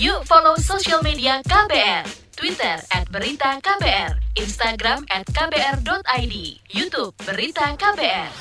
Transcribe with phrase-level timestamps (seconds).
[0.00, 2.08] Yuk follow social media KBR.
[2.32, 6.34] Twitter at Berita KBR, Instagram at KBR.id,
[6.72, 8.32] Youtube Berita KBR.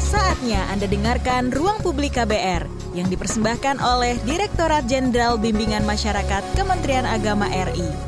[0.00, 2.64] Saatnya Anda dengarkan Ruang Publik KBR
[2.96, 8.07] yang dipersembahkan oleh Direktorat Jenderal Bimbingan Masyarakat Kementerian Agama RI.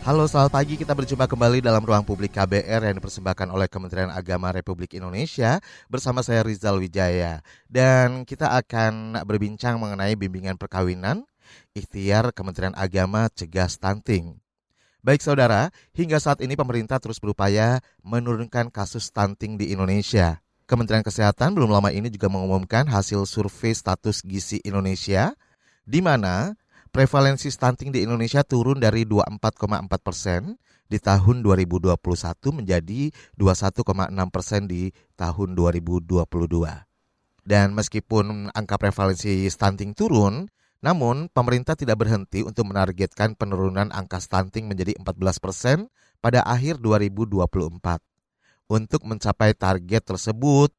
[0.00, 0.80] Halo, selamat pagi.
[0.80, 5.60] Kita berjumpa kembali dalam ruang publik KBR yang dipersembahkan oleh Kementerian Agama Republik Indonesia
[5.92, 7.44] bersama saya Rizal Wijaya.
[7.68, 11.28] Dan kita akan berbincang mengenai bimbingan perkawinan,
[11.76, 14.40] ikhtiar Kementerian Agama cegah stunting.
[15.04, 20.40] Baik saudara, hingga saat ini pemerintah terus berupaya menurunkan kasus stunting di Indonesia.
[20.64, 25.36] Kementerian Kesehatan belum lama ini juga mengumumkan hasil survei status gizi Indonesia,
[25.84, 26.56] di mana
[26.90, 30.58] prevalensi stunting di Indonesia turun dari 24,4 persen
[30.90, 31.94] di tahun 2021
[32.50, 33.00] menjadi
[33.38, 36.26] 21,6 persen di tahun 2022.
[37.46, 40.50] Dan meskipun angka prevalensi stunting turun,
[40.82, 45.76] namun pemerintah tidak berhenti untuk menargetkan penurunan angka stunting menjadi 14 persen
[46.18, 48.02] pada akhir 2024.
[48.70, 50.70] Untuk mencapai target tersebut,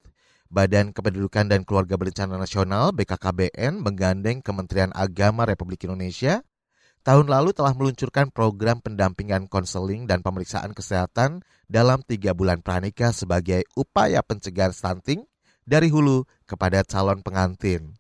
[0.52, 6.44] Badan Kependudukan dan Keluarga Berencana Nasional BKKBN menggandeng Kementerian Agama Republik Indonesia
[7.08, 11.40] tahun lalu telah meluncurkan program pendampingan konseling dan pemeriksaan kesehatan
[11.72, 15.24] dalam tiga bulan pranika sebagai upaya pencegahan stunting
[15.64, 17.96] dari hulu kepada calon pengantin.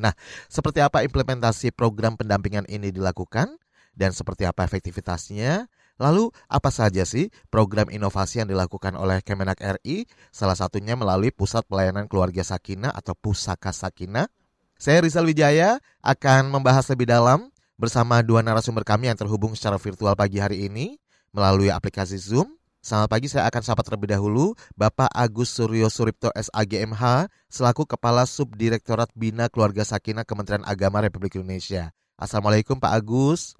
[0.00, 0.16] Nah,
[0.48, 3.60] seperti apa implementasi program pendampingan ini dilakukan
[3.92, 5.68] dan seperti apa efektivitasnya?
[6.00, 10.08] Lalu apa saja sih program inovasi yang dilakukan oleh Kemenak RI?
[10.32, 14.32] Salah satunya melalui Pusat Pelayanan Keluarga Sakinah atau Pusaka Sakinah.
[14.80, 20.16] Saya Rizal Wijaya akan membahas lebih dalam bersama dua narasumber kami yang terhubung secara virtual
[20.16, 20.96] pagi hari ini
[21.36, 22.56] melalui aplikasi Zoom.
[22.80, 29.12] Selamat pagi, saya akan sapa terlebih dahulu Bapak Agus Suryo Suripto SAGMH selaku Kepala Subdirektorat
[29.12, 31.92] Bina Keluarga Sakinah Kementerian Agama Republik Indonesia.
[32.16, 33.59] Assalamualaikum Pak Agus.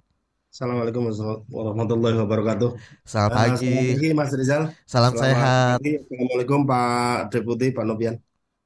[0.51, 1.07] Assalamualaikum
[1.47, 2.75] warahmatullahi wabarakatuh.
[3.07, 3.71] Selamat pagi.
[3.71, 4.63] Selamat pagi Mas Rizal.
[4.83, 5.77] Salam Selamat sehat.
[5.79, 5.93] pagi.
[6.03, 8.15] Assalamualaikum Pak Deputi Pak Nopian.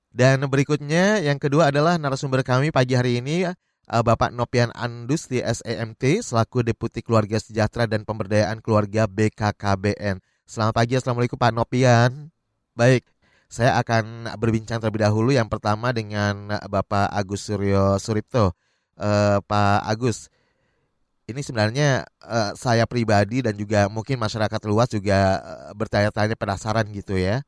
[0.09, 5.45] Dan berikutnya yang kedua adalah narasumber kami pagi hari ini uh, Bapak Nopian Andus di
[5.45, 10.25] SEMT selaku Deputi Keluarga Sejahtera dan Pemberdayaan Keluarga BKKBN.
[10.49, 12.33] Selamat pagi, Assalamualaikum Pak Nopian.
[12.73, 13.05] Baik,
[13.45, 18.57] saya akan berbincang terlebih dahulu yang pertama dengan Bapak Agus Suryo Suripto.
[18.97, 20.33] Uh, Pak Agus,
[21.25, 27.17] ini sebenarnya uh, saya pribadi dan juga mungkin masyarakat luas juga uh, bertanya-tanya penasaran gitu
[27.17, 27.41] ya.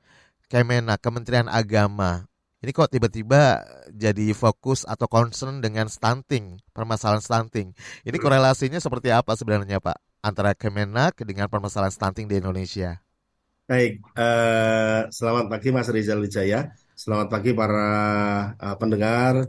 [0.47, 2.23] Kemenak, Kementerian Agama,
[2.57, 3.61] ini kok tiba-tiba
[3.93, 7.77] jadi fokus atau concern dengan stunting, permasalahan stunting.
[8.01, 12.97] Ini korelasinya seperti apa sebenarnya Pak antara Kemenak dengan permasalahan stunting di Indonesia?
[13.69, 16.73] Baik, uh, selamat pagi Mas Rizal Wijaya.
[16.97, 17.89] Selamat pagi para
[18.57, 19.45] uh, pendengar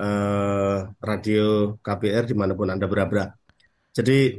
[0.00, 3.39] uh, radio KPR di mana pun Anda berada.
[3.90, 4.38] Jadi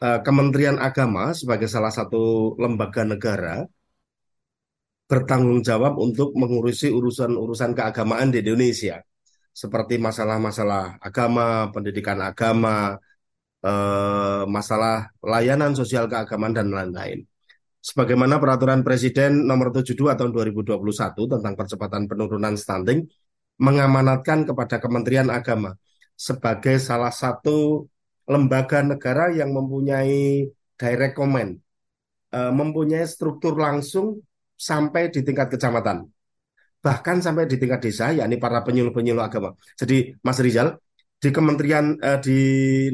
[0.00, 3.68] uh, Kementerian Agama sebagai salah satu lembaga negara
[5.08, 9.00] bertanggung jawab untuk mengurusi urusan-urusan keagamaan di Indonesia,
[9.56, 13.00] seperti masalah-masalah agama, pendidikan agama,
[13.64, 17.24] uh, masalah layanan sosial keagamaan dan lain-lain.
[17.80, 20.76] Sebagaimana peraturan Presiden nomor 72 tahun 2021
[21.16, 23.08] tentang percepatan penurunan stunting
[23.56, 25.72] mengamanatkan kepada Kementerian Agama
[26.12, 27.88] sebagai salah satu
[28.28, 30.46] lembaga negara yang mempunyai
[30.76, 31.58] direct command,
[32.36, 34.20] uh, mempunyai struktur langsung
[34.54, 36.06] sampai di tingkat kecamatan,
[36.84, 39.56] bahkan sampai di tingkat desa, yakni para penyuluh-penyuluh agama.
[39.80, 40.76] Jadi, Mas Rizal,
[41.18, 42.38] di Kementerian uh, di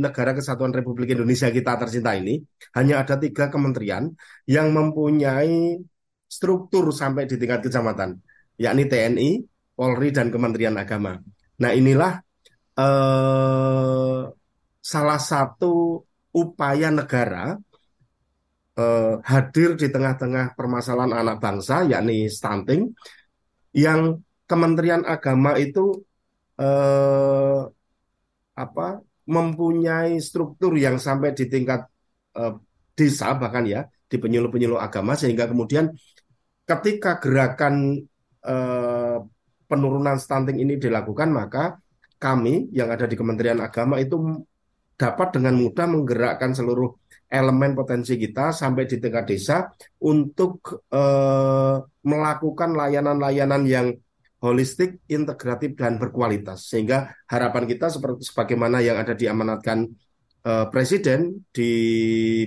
[0.00, 2.40] Negara Kesatuan Republik Indonesia kita tercinta ini
[2.72, 4.08] hanya ada tiga kementerian
[4.48, 5.76] yang mempunyai
[6.24, 8.16] struktur sampai di tingkat kecamatan,
[8.56, 9.30] yakni TNI,
[9.76, 11.20] Polri, dan Kementerian Agama.
[11.60, 12.18] Nah, inilah
[12.80, 14.26] uh,
[14.84, 16.04] salah satu
[16.36, 17.56] upaya negara
[18.76, 22.92] eh, hadir di tengah-tengah permasalahan anak bangsa, yakni stunting,
[23.72, 26.04] yang Kementerian Agama itu
[26.60, 27.60] eh,
[28.54, 28.88] apa
[29.24, 31.88] mempunyai struktur yang sampai di tingkat
[32.36, 32.54] eh,
[32.92, 35.90] desa bahkan ya di penyuluh-penyuluh agama sehingga kemudian
[36.68, 38.04] ketika gerakan
[38.44, 39.18] eh,
[39.64, 41.80] penurunan stunting ini dilakukan maka
[42.20, 44.16] kami yang ada di Kementerian Agama itu
[44.94, 46.94] dapat dengan mudah menggerakkan seluruh
[47.26, 49.66] elemen potensi kita sampai di tingkat desa
[50.06, 53.86] untuk eh, melakukan layanan-layanan yang
[54.38, 56.68] holistik, integratif dan berkualitas.
[56.70, 59.90] Sehingga harapan kita seperti sebagaimana yang ada diamanatkan
[60.46, 61.72] eh, Presiden di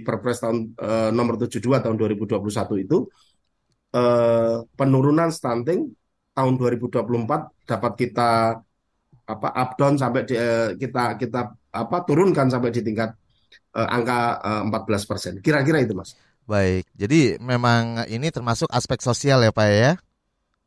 [0.06, 2.98] Perpres tahun eh, nomor 72 tahun 2021 itu
[3.92, 5.92] eh, penurunan stunting
[6.38, 8.62] tahun 2024 dapat kita
[9.28, 11.52] apa up down sampai di, uh, kita kita
[11.86, 13.14] apa turunkan sampai di tingkat
[13.78, 15.34] uh, angka uh, 14 persen.
[15.44, 16.18] Kira-kira itu mas.
[16.48, 19.92] Baik, jadi memang ini termasuk aspek sosial ya Pak ya?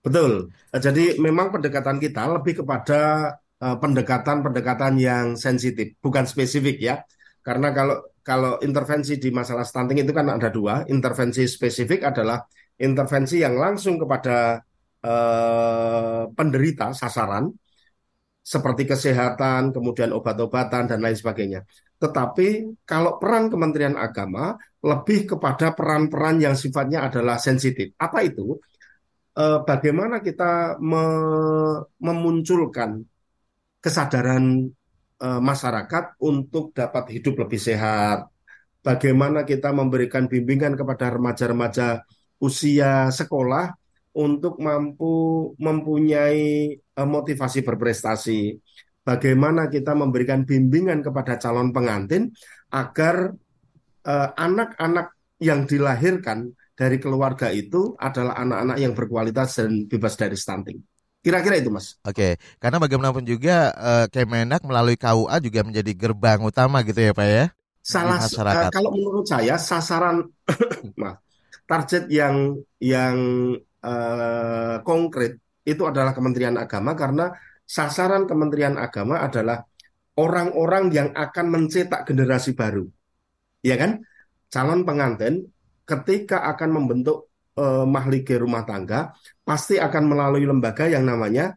[0.05, 0.53] Betul.
[0.77, 7.01] Jadi memang pendekatan kita lebih kepada pendekatan-pendekatan uh, yang sensitif, bukan spesifik ya.
[7.41, 10.85] Karena kalau kalau intervensi di masalah stunting itu kan ada dua.
[10.89, 12.45] Intervensi spesifik adalah
[12.77, 14.61] intervensi yang langsung kepada
[15.05, 17.49] uh, penderita sasaran
[18.41, 21.61] seperti kesehatan, kemudian obat-obatan dan lain sebagainya.
[22.01, 27.93] Tetapi kalau peran Kementerian Agama lebih kepada peran-peran yang sifatnya adalah sensitif.
[28.01, 28.57] Apa itu?
[29.37, 31.05] Eh, bagaimana kita me
[32.01, 33.05] memunculkan
[33.85, 34.67] kesadaran
[35.21, 38.27] eh, masyarakat untuk dapat hidup lebih sehat?
[38.81, 42.01] Bagaimana kita memberikan bimbingan kepada remaja-remaja
[42.41, 43.80] usia sekolah
[44.17, 48.57] untuk mampu mempunyai eh, motivasi berprestasi?
[49.01, 52.31] Bagaimana kita memberikan bimbingan kepada calon pengantin
[52.71, 53.33] agar
[54.07, 60.37] eh, anak-anak uh, yang dilahirkan dari keluarga itu adalah anak-anak yang berkualitas dan bebas dari
[60.37, 60.81] stunting.
[61.21, 62.01] Kira-kira itu, Mas.
[62.01, 67.29] Oke, karena bagaimanapun juga uh, Kemenak melalui KUA juga menjadi gerbang utama gitu ya, Pak
[67.29, 67.45] ya?
[67.85, 70.25] Salah uh, kalau menurut saya sasaran
[71.71, 73.17] target yang yang
[73.85, 77.33] uh, konkret itu adalah Kementerian Agama karena
[77.65, 79.63] sasaran Kementerian Agama adalah
[80.19, 82.85] orang-orang yang akan mencetak generasi baru.
[83.63, 84.03] Ya kan?
[84.51, 85.47] Calon pengantin
[85.87, 89.15] ketika akan membentuk eh, mahlige rumah tangga
[89.47, 91.55] pasti akan melalui lembaga yang namanya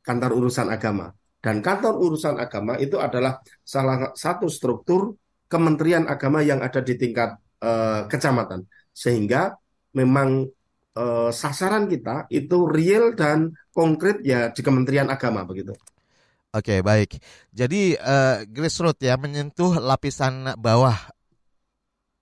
[0.00, 1.12] kantor urusan agama.
[1.42, 5.18] Dan kantor urusan agama itu adalah salah satu struktur
[5.50, 8.64] Kementerian Agama yang ada di tingkat eh, kecamatan.
[8.94, 9.52] Sehingga
[9.92, 10.48] memang
[10.96, 15.76] uh, sasaran kita itu real dan konkret ya di Kementerian Agama begitu.
[16.52, 17.16] Oke baik.
[17.48, 21.11] Jadi uh, grassroots ya menyentuh lapisan bawah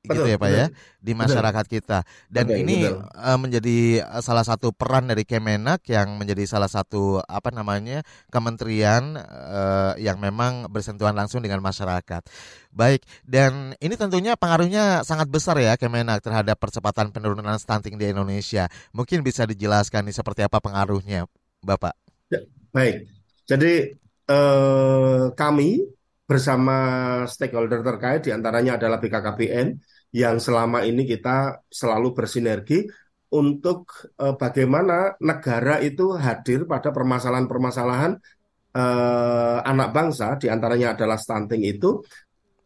[0.00, 0.60] betul, gitu ya Pak ya, betul.
[0.60, 0.66] ya
[1.00, 1.74] di masyarakat betul.
[1.80, 1.98] kita
[2.32, 3.00] dan betul, ini betul.
[3.16, 3.78] Uh, menjadi
[4.20, 8.00] salah satu peran dari Kemenak yang menjadi salah satu apa namanya
[8.32, 12.22] kementerian uh, yang memang bersentuhan langsung dengan masyarakat.
[12.72, 18.70] Baik dan ini tentunya pengaruhnya sangat besar ya Kemenak terhadap percepatan penurunan stunting di Indonesia.
[18.96, 21.28] Mungkin bisa dijelaskan nih seperti apa pengaruhnya,
[21.60, 21.92] Bapak?
[22.30, 23.10] Ya, baik.
[23.50, 23.98] Jadi
[25.34, 25.82] kami
[26.30, 26.76] bersama
[27.26, 29.68] stakeholder terkait di antaranya adalah BKKBN
[30.14, 32.86] yang selama ini kita selalu bersinergi
[33.34, 38.14] untuk eh, bagaimana negara itu hadir pada permasalahan-permasalahan
[38.78, 41.98] eh, anak bangsa di antaranya adalah stunting itu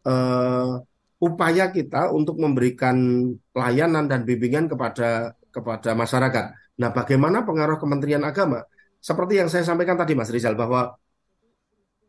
[0.05, 0.73] eh,
[1.17, 3.25] upaya kita untuk memberikan
[3.57, 6.45] layanan dan bimbingan kepada kepada masyarakat.
[6.75, 8.61] Nah, bagaimana pengaruh Kementerian Agama?
[8.99, 10.99] Seperti yang saya sampaikan tadi, Mas Rizal, bahwa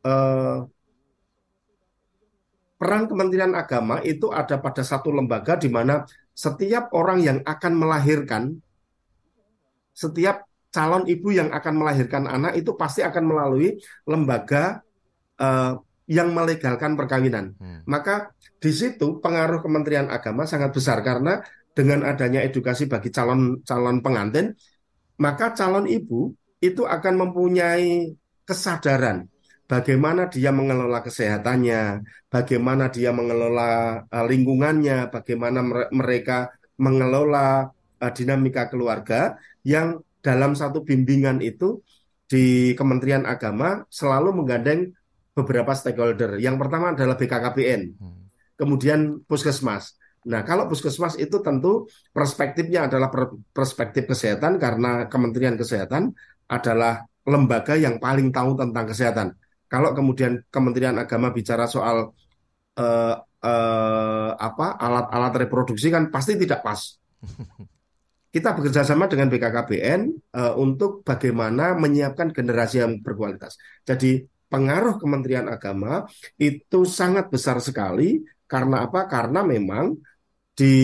[0.05, 0.59] eh,
[2.77, 6.05] peran Kementerian Agama itu ada pada satu lembaga di mana
[6.37, 8.61] setiap orang yang akan melahirkan,
[9.97, 14.85] setiap calon ibu yang akan melahirkan anak itu pasti akan melalui lembaga
[15.41, 17.57] uh, yang melegalkan perkawinan.
[17.57, 17.81] Hmm.
[17.89, 21.41] Maka di situ pengaruh Kementerian Agama sangat besar karena
[21.73, 24.53] dengan adanya edukasi bagi calon calon pengantin,
[25.17, 28.13] maka calon ibu itu akan mempunyai
[28.45, 29.29] kesadaran
[29.67, 37.67] bagaimana dia mengelola kesehatannya, bagaimana dia mengelola uh, lingkungannya, bagaimana mereka mengelola
[38.01, 41.83] uh, dinamika keluarga yang dalam satu bimbingan itu
[42.27, 44.91] di Kementerian Agama selalu menggandeng
[45.35, 46.39] beberapa stakeholder.
[46.43, 48.23] Yang pertama adalah BKKBN, hmm.
[48.59, 49.95] kemudian Puskesmas.
[50.27, 53.15] Nah, kalau Puskesmas itu tentu perspektifnya adalah
[53.55, 56.11] perspektif kesehatan karena Kementerian Kesehatan
[56.51, 59.29] adalah lembaga yang paling tahu tentang kesehatan
[59.67, 62.15] kalau kemudian Kementerian Agama bicara soal
[62.79, 66.81] uh, uh, apa alat-alat reproduksi kan pasti tidak pas.
[68.35, 70.01] Kita bekerja sama dengan BKKBN
[70.37, 73.57] uh, eh, untuk bagaimana menyiapkan generasi yang berkualitas.
[73.81, 76.05] Jadi pengaruh Kementerian Agama
[76.37, 79.09] itu sangat besar sekali karena apa?
[79.09, 79.97] Karena memang
[80.53, 80.77] di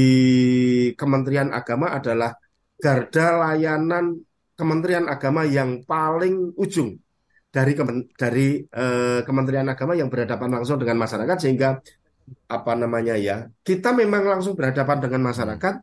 [0.97, 2.33] Kementerian Agama adalah
[2.81, 4.17] garda layanan
[4.57, 6.97] Kementerian Agama yang paling ujung
[7.52, 7.76] dari
[8.16, 11.85] dari uh, Kementerian Agama yang berhadapan langsung dengan masyarakat sehingga
[12.49, 15.75] apa namanya ya kita memang langsung berhadapan dengan masyarakat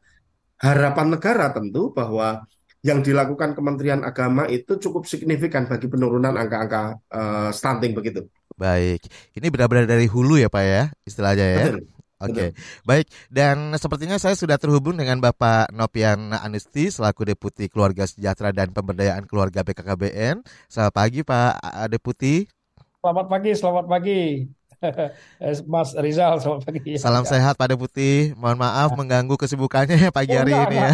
[0.59, 2.41] harapan negara tentu bahwa
[2.81, 8.23] yang dilakukan Kementerian Agama itu cukup signifikan bagi penurunan angka-angka uh, stunting begitu.
[8.55, 9.03] Baik,
[9.35, 11.59] ini benar-benar dari hulu ya Pak ya istilahnya ya.
[11.69, 11.98] Betul.
[12.19, 12.49] Oke, okay.
[12.83, 13.07] baik.
[13.31, 19.23] Dan sepertinya saya sudah terhubung dengan Bapak Nopian Anusti selaku Deputi Keluarga Sejahtera dan Pemberdayaan
[19.23, 20.43] Keluarga BKKBN.
[20.67, 22.43] Selamat pagi Pak Deputi.
[22.99, 24.19] Selamat pagi, selamat pagi.
[25.67, 26.95] Mas Rizal, selamat pagi.
[26.95, 27.35] Salam ya.
[27.35, 28.31] sehat pada Putih.
[28.39, 30.91] Mohon maaf mengganggu kesibukannya ya pagi oh, hari ini ya.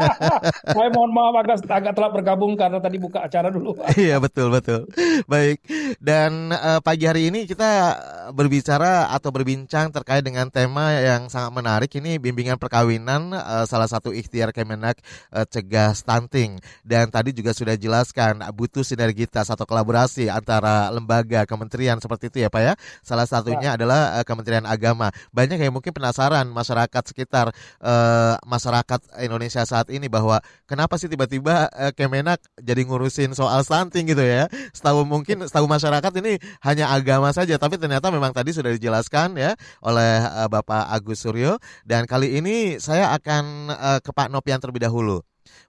[0.78, 3.74] Saya mohon maaf agak, agak telah bergabung karena tadi buka acara dulu.
[3.98, 4.86] iya betul betul.
[5.26, 5.58] Baik.
[5.98, 7.98] Dan uh, pagi hari ini kita
[8.30, 14.14] berbicara atau berbincang terkait dengan tema yang sangat menarik ini bimbingan perkawinan uh, salah satu
[14.14, 15.02] ikhtiar Kemenak
[15.34, 21.98] uh, cegah stunting dan tadi juga sudah jelaskan butuh sinergitas atau kolaborasi antara lembaga kementerian
[21.98, 23.76] seperti itu ya Pak ya Salah satunya ya.
[23.76, 25.12] adalah uh, Kementerian Agama.
[25.32, 31.68] Banyak yang mungkin penasaran masyarakat sekitar uh, masyarakat Indonesia saat ini bahwa kenapa sih tiba-tiba
[31.72, 34.46] uh, Kemenak jadi ngurusin soal stunting gitu ya.
[34.76, 39.56] Setahu mungkin setahu masyarakat ini hanya agama saja, tapi ternyata memang tadi sudah dijelaskan ya
[39.84, 44.84] oleh uh, Bapak Agus Suryo dan kali ini saya akan uh, ke Pak Nopian terlebih
[44.84, 45.20] dahulu.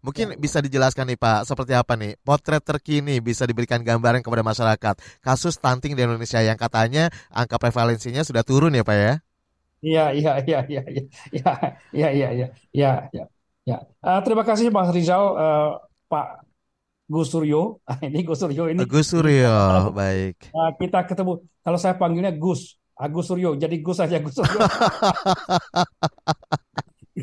[0.02, 0.38] Mungkin ya.
[0.38, 5.58] bisa dijelaskan nih Pak, seperti apa nih potret terkini bisa diberikan gambaran kepada masyarakat kasus
[5.58, 9.14] stunting di Indonesia yang katanya angka prevalensinya sudah turun ya Pak ya?
[9.82, 11.54] Iya, iya, iya, iya, iya, iya,
[11.90, 13.26] iya, iya, iya, iya, iya.
[13.62, 13.78] Ya.
[14.02, 15.78] Uh, terima kasih Mas Rizal, uh,
[16.10, 16.46] Pak
[17.06, 17.82] Gus Suryo.
[18.08, 18.82] ini Gus Suryo ini.
[18.88, 20.50] Gus Suryo, baik.
[20.50, 21.46] Uh, kita ketemu.
[21.62, 23.58] Kalau saya panggilnya Gus, Agus Suryo.
[23.58, 24.60] Jadi Gus saja Gus Suryo.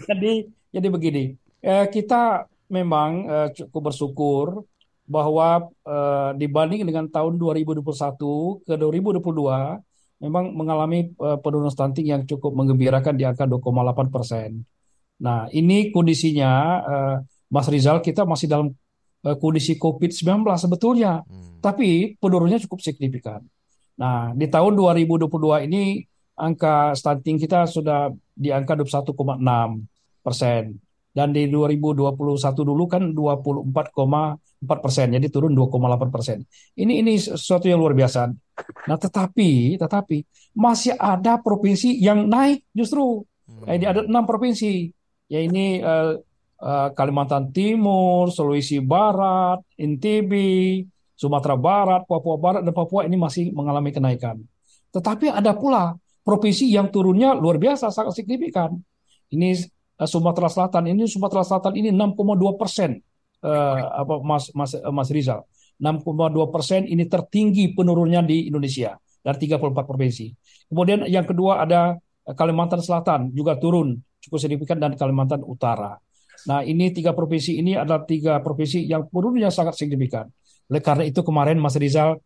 [0.09, 0.33] jadi
[0.75, 1.35] jadi begini.
[1.59, 4.63] Eh, kita memang uh, cukup bersyukur
[5.09, 7.83] bahwa uh, dibanding dengan tahun 2021
[8.63, 14.63] ke 2022 memang mengalami uh, penurunan stunting yang cukup menggembirakan di angka 2,8 persen.
[15.19, 16.53] Nah ini kondisinya
[16.87, 17.17] uh,
[17.51, 18.71] Mas Rizal kita masih dalam
[19.27, 21.59] uh, kondisi COVID-19 sebetulnya, hmm.
[21.59, 23.43] tapi penurunannya cukup signifikan.
[23.99, 26.07] Nah di tahun 2022 ini
[26.39, 29.11] angka stunting kita sudah di angka 21,6
[30.23, 30.79] persen
[31.13, 32.15] dan di 2021
[32.55, 36.45] dulu kan 24,4 persen, jadi turun 2,8 persen.
[36.77, 38.29] Ini ini sesuatu yang luar biasa.
[38.87, 40.17] Nah, tetapi tetapi
[40.55, 43.25] masih ada provinsi yang naik justru.
[43.49, 43.67] Hmm.
[43.67, 44.93] Ini ada enam provinsi.
[45.29, 46.17] Ya ini uh,
[46.61, 50.33] uh, Kalimantan Timur, Sulawesi Barat, NTB,
[51.17, 54.41] Sumatera Barat, Papua Barat dan Papua ini masih mengalami kenaikan.
[54.93, 58.77] Tetapi ada pula provinsi yang turunnya luar biasa sangat signifikan.
[59.29, 63.03] Ini Eh, Sumatera Selatan ini Sumatera Selatan ini 6,2 persen
[63.43, 65.43] uh, apa Mas Mas Mas Rizal
[65.79, 70.27] 6,2 persen ini tertinggi penurunannya di Indonesia dari 34 provinsi.
[70.71, 71.95] Kemudian yang kedua ada
[72.29, 75.95] Kalimantan Selatan juga turun cukup signifikan dan Kalimantan Utara.
[76.51, 80.27] Nah ini tiga provinsi ini adalah tiga provinsi yang penurunannya sangat signifikan.
[80.69, 82.19] Oleh karena itu kemarin Mas Rizal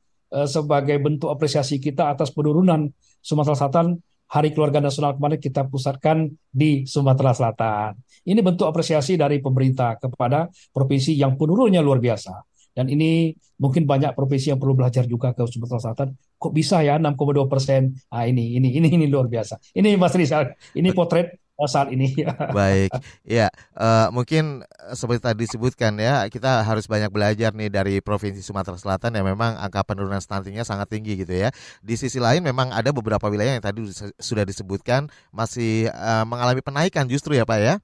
[0.49, 2.88] sebagai bentuk apresiasi kita atas penurunan
[3.21, 4.00] Sumatera Selatan
[4.32, 8.00] Hari Keluarga Nasional kemarin kita pusatkan di Sumatera Selatan.
[8.24, 12.40] Ini bentuk apresiasi dari pemerintah kepada provinsi yang penurunnya luar biasa.
[12.72, 16.08] Dan ini mungkin banyak provinsi yang perlu belajar juga ke Sumatera Selatan.
[16.40, 17.92] Kok bisa ya 6,2 persen?
[18.08, 19.60] Ah ini ini ini ini luar biasa.
[19.76, 21.36] Ini Mas Rizal, ini potret
[21.68, 22.11] saat ini.
[22.56, 22.90] Baik,
[23.23, 28.75] ya uh, mungkin seperti tadi disebutkan ya kita harus banyak belajar nih dari provinsi Sumatera
[28.76, 31.54] Selatan yang memang angka penurunan stuntingnya sangat tinggi gitu ya.
[31.85, 33.85] Di sisi lain memang ada beberapa wilayah yang tadi
[34.18, 37.75] sudah disebutkan masih uh, mengalami penaikan justru ya Pak ya.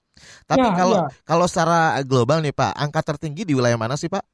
[0.50, 1.08] Tapi ya, kalau ya.
[1.22, 4.24] kalau secara global nih Pak, angka tertinggi di wilayah mana sih Pak?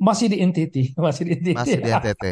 [0.00, 1.54] Masih di NTT, masih di NTT.
[1.54, 2.24] Masih di NTT.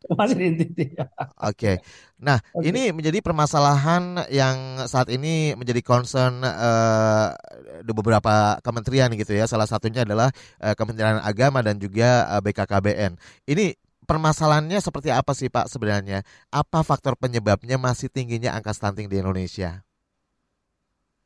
[0.18, 0.96] Masih di Oke.
[1.36, 1.76] Okay.
[2.20, 2.68] Nah, okay.
[2.68, 7.32] ini menjadi permasalahan yang saat ini menjadi concern uh,
[7.80, 9.48] di beberapa kementerian gitu ya.
[9.48, 10.28] Salah satunya adalah
[10.60, 13.12] uh, Kementerian Agama dan juga uh, eh, BKKBN.
[13.48, 13.72] Ini
[14.04, 16.20] permasalahannya seperti apa sih Pak sebenarnya?
[16.52, 19.80] Apa faktor penyebabnya masih tingginya angka stunting di Indonesia?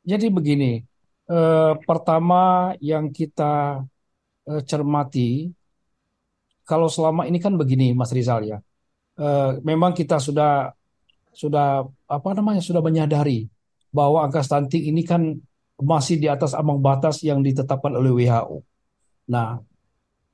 [0.05, 0.85] Jadi begini,
[1.27, 3.83] eh, pertama yang kita
[4.45, 5.49] eh, cermati
[6.65, 8.59] kalau selama ini kan begini Mas Rizal ya.
[9.15, 10.75] Uh, memang kita sudah
[11.35, 13.51] sudah apa namanya sudah menyadari
[13.91, 15.35] bahwa angka stunting ini kan
[15.75, 18.63] masih di atas ambang batas yang ditetapkan oleh WHO.
[19.27, 19.59] Nah,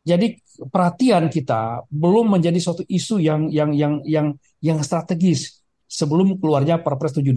[0.05, 0.37] jadi
[0.69, 4.27] perhatian kita belum menjadi suatu isu yang yang yang yang
[4.61, 7.33] yang strategis sebelum keluarnya Perpres 72.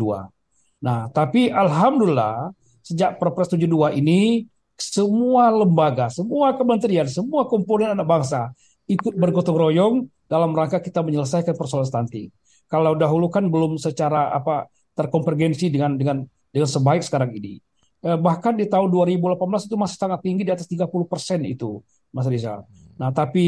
[0.84, 2.52] Nah, tapi alhamdulillah
[2.84, 4.44] sejak Perpres 72 ini
[4.76, 8.52] semua lembaga, semua kementerian, semua komponen anak bangsa
[8.84, 9.94] ikut bergotong royong
[10.28, 12.28] dalam rangka kita menyelesaikan persoalan stunting.
[12.74, 14.66] Kalau dahulu kan belum secara apa
[14.98, 17.62] terkonvergensi dengan dengan dengan sebaik sekarang ini.
[18.02, 21.78] Eh, bahkan di tahun 2018 itu masih sangat tinggi di atas 30 persen itu,
[22.10, 22.66] Mas Rizal.
[22.98, 23.46] Nah, tapi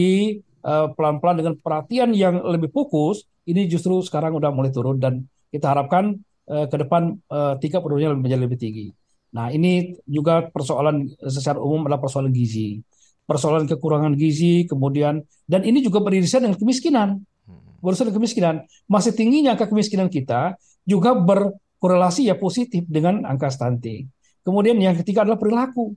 [0.62, 5.74] eh, pelan-pelan dengan perhatian yang lebih fokus, ini justru sekarang udah mulai turun dan kita
[5.74, 6.14] harapkan
[6.46, 7.18] eh, ke depan
[7.58, 8.86] tingkat penurunannya menjadi lebih tinggi.
[9.34, 12.78] Nah, ini juga persoalan secara umum adalah persoalan gizi
[13.26, 17.08] persoalan kekurangan gizi, kemudian dan ini juga beririsan dengan kemiskinan.
[17.94, 18.56] Dengan kemiskinan,
[18.90, 24.10] masih tingginya angka kemiskinan kita juga berkorelasi ya positif dengan angka stunting.
[24.42, 25.94] Kemudian yang ketiga adalah perilaku.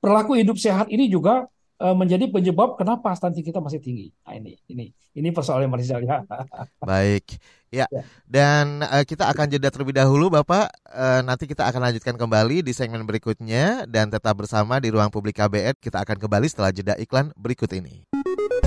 [0.00, 4.08] Perilaku hidup sehat ini juga menjadi penyebab kenapa stunting kita masih tinggi.
[4.24, 6.24] Nah ini ini ini persoalan Marizal ya.
[6.90, 7.36] Baik.
[7.72, 7.84] Ya.
[7.90, 8.02] ya.
[8.24, 10.72] Dan uh, kita akan jeda terlebih dahulu Bapak.
[10.88, 15.36] Uh, nanti kita akan lanjutkan kembali di segmen berikutnya dan tetap bersama di ruang publik
[15.36, 15.76] KBR.
[15.76, 18.08] Kita akan kembali setelah jeda iklan berikut ini.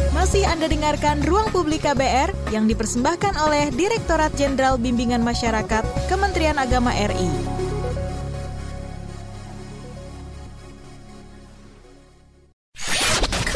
[0.09, 6.91] Masih Anda dengarkan Ruang Publik KBR yang dipersembahkan oleh Direktorat Jenderal Bimbingan Masyarakat Kementerian Agama
[6.91, 7.58] RI.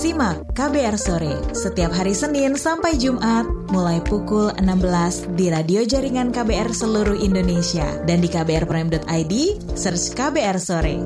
[0.00, 6.72] Simak KBR Sore setiap hari Senin sampai Jumat mulai pukul 16 di radio jaringan KBR
[6.72, 9.34] seluruh Indonesia dan di kbrprime.id
[9.76, 10.96] search KBR Sore.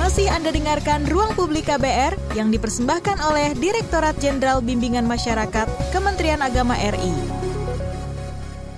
[0.00, 6.72] Masih Anda dengarkan Ruang Publik KBR yang dipersembahkan oleh Direktorat Jenderal Bimbingan Masyarakat Kementerian Agama
[6.80, 7.43] RI.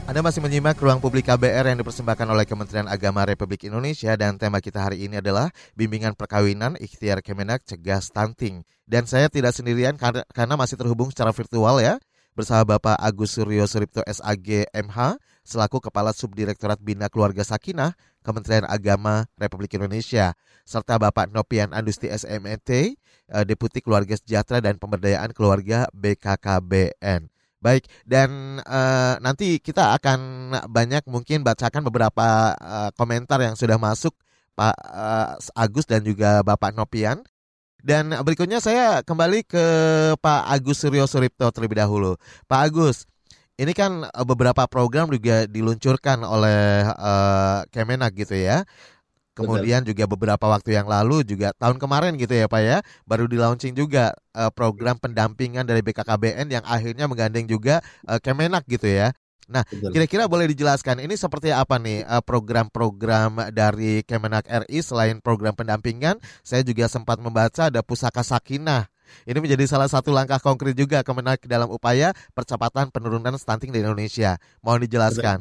[0.07, 4.63] Anda masih menyimak Ruang Publik KBR yang dipersembahkan oleh Kementerian Agama Republik Indonesia dan tema
[4.63, 8.63] kita hari ini adalah Bimbingan Perkawinan Ikhtiar Kemenak Cegah Stunting.
[8.87, 11.99] Dan saya tidak sendirian karena masih terhubung secara virtual ya
[12.39, 19.27] bersama Bapak Agus Suryo Suripto SAG MH selaku Kepala Subdirektorat Bina Keluarga Sakinah Kementerian Agama
[19.35, 22.95] Republik Indonesia, serta Bapak Nopian Andusti SMET, eh,
[23.43, 27.36] Deputi Keluarga Sejahtera dan Pemberdayaan Keluarga BKKBN.
[27.67, 34.15] Baik, dan uh, nanti kita akan banyak mungkin bacakan beberapa uh, komentar yang sudah masuk
[34.55, 37.27] Pak uh, Agus dan juga Bapak Nopian.
[37.83, 39.67] Dan berikutnya saya kembali ke
[40.23, 42.15] Pak Agus Suryo Suripto terlebih dahulu.
[42.47, 43.11] Pak Agus,
[43.59, 48.63] ini kan beberapa program juga diluncurkan oleh uh, Kemenak gitu ya.
[49.37, 49.93] Kemudian Betul.
[49.93, 53.77] juga beberapa waktu yang lalu juga tahun kemarin gitu ya Pak ya, baru di launching
[53.77, 59.13] juga uh, program pendampingan dari BKKBN yang akhirnya menggandeng juga uh, Kemenak gitu ya.
[59.47, 66.19] Nah, kira-kira boleh dijelaskan ini seperti apa nih program-program dari Kemenak RI selain program pendampingan?
[66.43, 68.91] Saya juga sempat membaca ada pusaka sakinah
[69.27, 74.39] ini menjadi salah satu langkah konkret juga Kemenak dalam upaya percepatan penurunan stunting di Indonesia.
[74.63, 75.39] Mohon dijelaskan.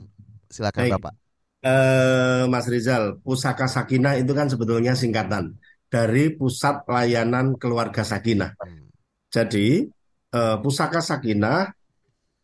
[0.49, 0.93] Silakan Baik.
[1.01, 1.24] Bapak.
[1.65, 5.57] Uh, Mas Rizal, Pusaka Sakinah itu kan sebetulnya singkatan
[5.89, 8.53] dari Pusat Layanan Keluarga Sakinah.
[8.61, 8.85] Hmm.
[9.33, 9.89] Jadi
[10.37, 11.73] uh, Pusaka Sakinah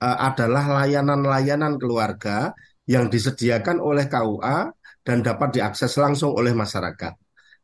[0.01, 2.49] uh, adalah layanan-layanan keluarga
[2.89, 4.73] yang disediakan oleh KUA
[5.05, 7.13] dan dapat diakses langsung oleh masyarakat.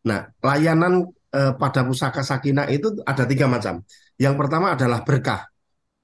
[0.08, 3.84] Nah, layanan eh, pada pusaka sakinah itu ada tiga macam.
[4.17, 5.46] Yang pertama adalah berkah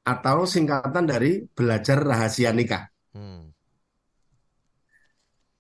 [0.03, 2.91] atau singkatan dari belajar rahasia nikah.
[3.15, 3.52] Hmm.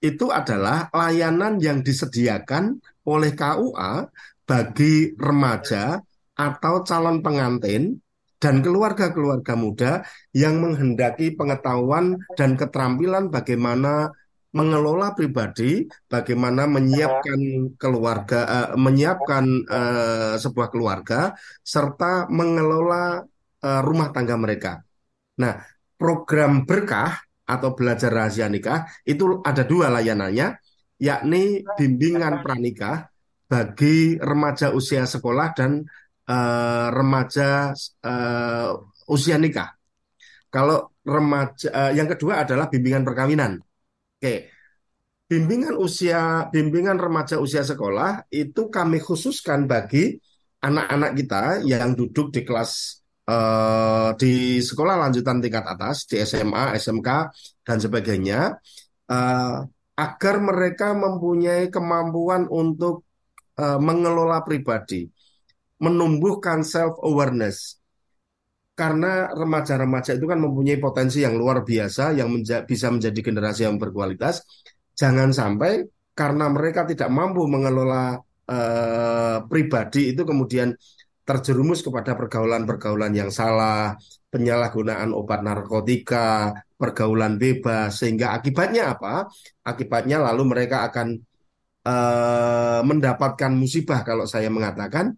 [0.03, 2.75] Itu adalah layanan yang disediakan
[3.07, 4.11] oleh KUA
[4.43, 5.95] bagi remaja
[6.35, 8.03] atau calon pengantin
[8.35, 9.91] dan keluarga-keluarga muda
[10.35, 14.11] yang menghendaki pengetahuan dan keterampilan bagaimana
[14.51, 21.31] mengelola pribadi, bagaimana menyiapkan keluarga, uh, menyiapkan uh, sebuah keluarga,
[21.63, 23.23] serta mengelola
[23.63, 24.83] uh, rumah tangga mereka.
[25.39, 25.57] Nah,
[25.95, 30.55] program berkah atau belajar rahasia nikah itu ada dua layanannya,
[30.99, 33.11] yakni bimbingan pranikah
[33.45, 35.83] bagi remaja usia sekolah dan
[36.31, 38.69] uh, remaja uh,
[39.11, 39.75] usia nikah.
[40.47, 43.59] Kalau remaja, uh, yang kedua adalah bimbingan perkawinan
[44.23, 44.47] Oke.
[45.27, 50.15] Bimbingan usia bimbingan remaja usia sekolah itu kami khususkan bagi
[50.63, 57.09] anak-anak kita yang duduk di kelas uh, di sekolah lanjutan tingkat atas di SMA, SMK
[57.63, 58.39] dan sebagainya
[59.11, 59.57] uh,
[59.93, 63.05] agar mereka mempunyai kemampuan untuk
[63.61, 65.05] uh, mengelola pribadi,
[65.77, 67.77] menumbuhkan self awareness,
[68.73, 73.77] karena remaja-remaja itu kan mempunyai potensi yang luar biasa yang menja bisa menjadi generasi yang
[73.77, 74.41] berkualitas.
[74.97, 78.17] Jangan sampai karena mereka tidak mampu mengelola
[78.49, 80.73] uh, pribadi itu kemudian
[81.23, 83.95] terjerumus kepada pergaulan-pergaulan yang salah,
[84.27, 89.31] penyalahgunaan obat narkotika, pergaulan bebas, sehingga akibatnya apa?
[89.63, 91.15] Akibatnya lalu mereka akan
[91.87, 95.15] uh, mendapatkan musibah kalau saya mengatakan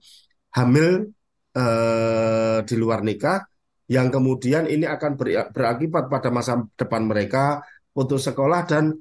[0.55, 1.11] hamil
[1.51, 3.43] eh, di luar nikah
[3.91, 7.59] yang kemudian ini akan ber- berakibat pada masa depan mereka
[7.91, 8.95] putus sekolah dan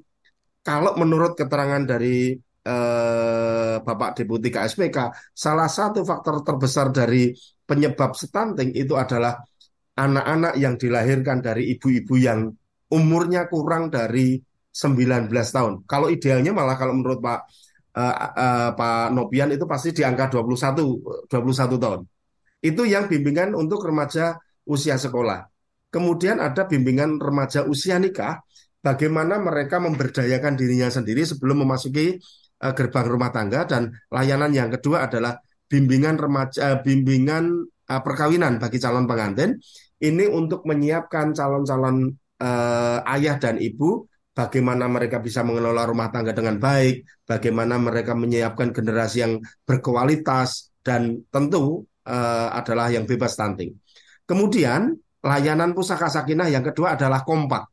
[0.61, 2.35] kalau menurut keterangan dari
[2.65, 4.97] eh, Bapak Deputi KSPK,
[5.31, 7.29] salah satu faktor terbesar dari
[7.65, 9.37] penyebab stunting itu adalah
[9.95, 12.49] anak-anak yang dilahirkan dari ibu-ibu yang
[12.91, 14.41] umurnya kurang dari
[14.75, 15.73] 19 tahun.
[15.87, 17.39] Kalau idealnya malah kalau menurut Pak
[17.95, 22.01] eh, eh, Pak Nopian itu pasti di angka 21 21 tahun.
[22.59, 25.45] Itu yang bimbingan untuk remaja usia sekolah.
[25.93, 28.43] Kemudian ada bimbingan remaja usia nikah,
[28.83, 32.19] bagaimana mereka memberdayakan dirinya sendiri sebelum memasuki
[32.73, 35.37] gerbang rumah tangga dan layanan yang kedua adalah
[35.69, 39.59] bimbingan remaja uh, bimbingan uh, perkawinan bagi calon pengantin.
[39.95, 46.59] Ini untuk menyiapkan calon-calon uh, ayah dan ibu bagaimana mereka bisa mengelola rumah tangga dengan
[46.59, 53.79] baik, bagaimana mereka menyiapkan generasi yang berkualitas dan tentu uh, adalah yang bebas stunting.
[54.27, 54.91] Kemudian
[55.23, 57.71] layanan pusaka sakinah yang kedua adalah kompak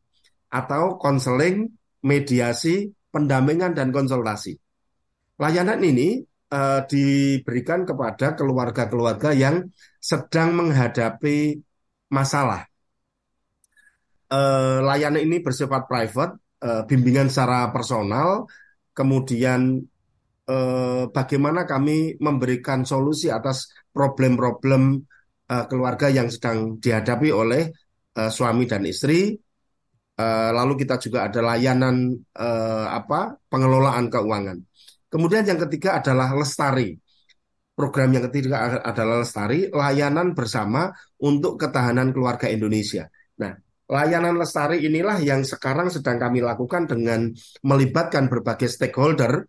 [0.48, 1.66] atau konseling,
[2.06, 4.61] mediasi, pendampingan dan konsultasi.
[5.40, 6.20] Layanan ini
[6.52, 11.56] uh, diberikan kepada keluarga-keluarga yang sedang menghadapi
[12.12, 12.68] masalah.
[14.32, 18.48] Uh, layanan ini bersifat private, uh, bimbingan secara personal,
[18.96, 19.80] kemudian
[20.48, 25.04] uh, bagaimana kami memberikan solusi atas problem-problem
[25.52, 27.72] uh, keluarga yang sedang dihadapi oleh
[28.16, 29.36] uh, suami dan istri.
[30.22, 34.54] Lalu kita juga ada layanan uh, apa pengelolaan keuangan.
[35.12, 36.96] Kemudian yang ketiga adalah lestari.
[37.72, 43.08] Program yang ketiga adalah lestari, layanan bersama untuk ketahanan keluarga Indonesia.
[43.40, 43.52] Nah,
[43.88, 47.28] layanan lestari inilah yang sekarang sedang kami lakukan dengan
[47.64, 49.44] melibatkan berbagai stakeholder,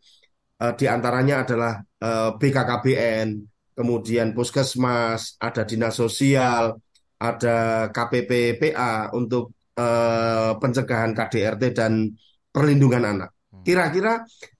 [0.60, 3.28] uh, di antaranya adalah uh, BKKBN,
[3.76, 6.80] kemudian puskesmas, ada dinas sosial,
[7.24, 12.12] ada KPPPA untuk eh, pencegahan KDRT dan
[12.52, 13.30] perlindungan anak.
[13.50, 13.64] Hmm.
[13.66, 14.53] Kira-kira eh,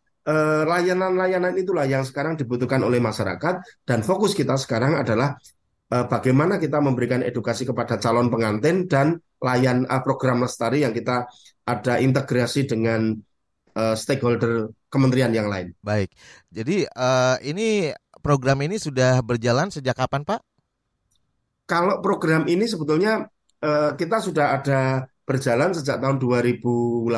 [0.64, 5.36] layanan-layanan itulah yang sekarang dibutuhkan oleh masyarakat dan fokus kita sekarang adalah
[5.92, 11.28] eh, bagaimana kita memberikan edukasi kepada calon pengantin dan layan uh, program lestari yang kita
[11.68, 13.20] ada integrasi dengan
[13.74, 15.74] stakeholder kementerian yang lain.
[15.82, 16.14] Baik,
[16.54, 16.86] jadi
[17.42, 17.90] ini
[18.22, 20.46] program ini sudah berjalan sejak kapan, Pak?
[21.66, 23.26] Kalau program ini sebetulnya
[23.98, 27.12] kita sudah ada berjalan sejak tahun 2018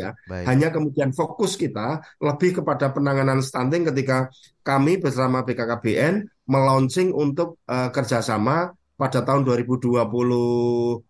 [0.00, 0.16] ya.
[0.26, 0.44] Baik.
[0.48, 4.32] Hanya kemudian fokus kita lebih kepada penanganan stunting ketika
[4.64, 10.06] kami bersama BKKBN melaunching untuk uh, kerjasama pada tahun 2022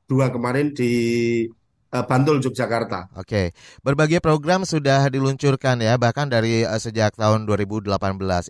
[0.08, 0.92] kemarin di
[2.02, 3.14] Bantul Yogyakarta.
[3.14, 3.54] Oke,
[3.86, 7.86] berbagai program sudah diluncurkan ya bahkan dari uh, sejak tahun 2018.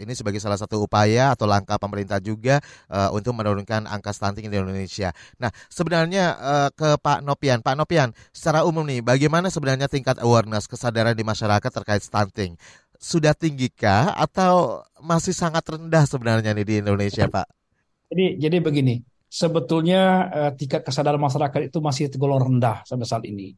[0.00, 4.56] Ini sebagai salah satu upaya atau langkah pemerintah juga uh, untuk menurunkan angka stunting di
[4.56, 5.12] Indonesia.
[5.36, 10.64] Nah, sebenarnya uh, ke Pak Nopian, Pak Nopian, secara umum nih bagaimana sebenarnya tingkat awareness
[10.64, 12.56] kesadaran di masyarakat terkait stunting?
[12.96, 17.44] Sudah tinggikah atau masih sangat rendah sebenarnya nih di Indonesia, Pak?
[18.08, 23.50] Jadi jadi begini, sebetulnya uh, tingkat kesadaran masyarakat itu masih tergolong rendah sampai saat ini.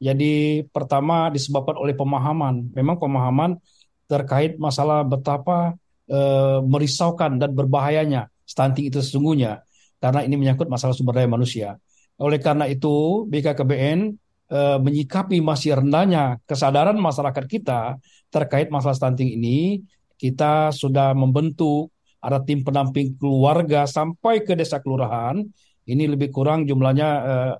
[0.00, 2.72] Jadi pertama disebabkan oleh pemahaman.
[2.72, 3.60] Memang pemahaman
[4.08, 5.76] terkait masalah betapa
[6.08, 9.60] uh, merisaukan dan berbahayanya stunting itu sesungguhnya
[10.00, 11.76] karena ini menyangkut masalah sumber daya manusia.
[12.16, 14.16] Oleh karena itu BKKBN
[14.48, 18.00] uh, menyikapi masih rendahnya kesadaran masyarakat kita
[18.32, 19.84] terkait masalah stunting ini,
[20.16, 25.42] kita sudah membentuk ada tim pendamping keluarga sampai ke desa kelurahan.
[25.88, 27.52] Ini lebih kurang jumlahnya uh,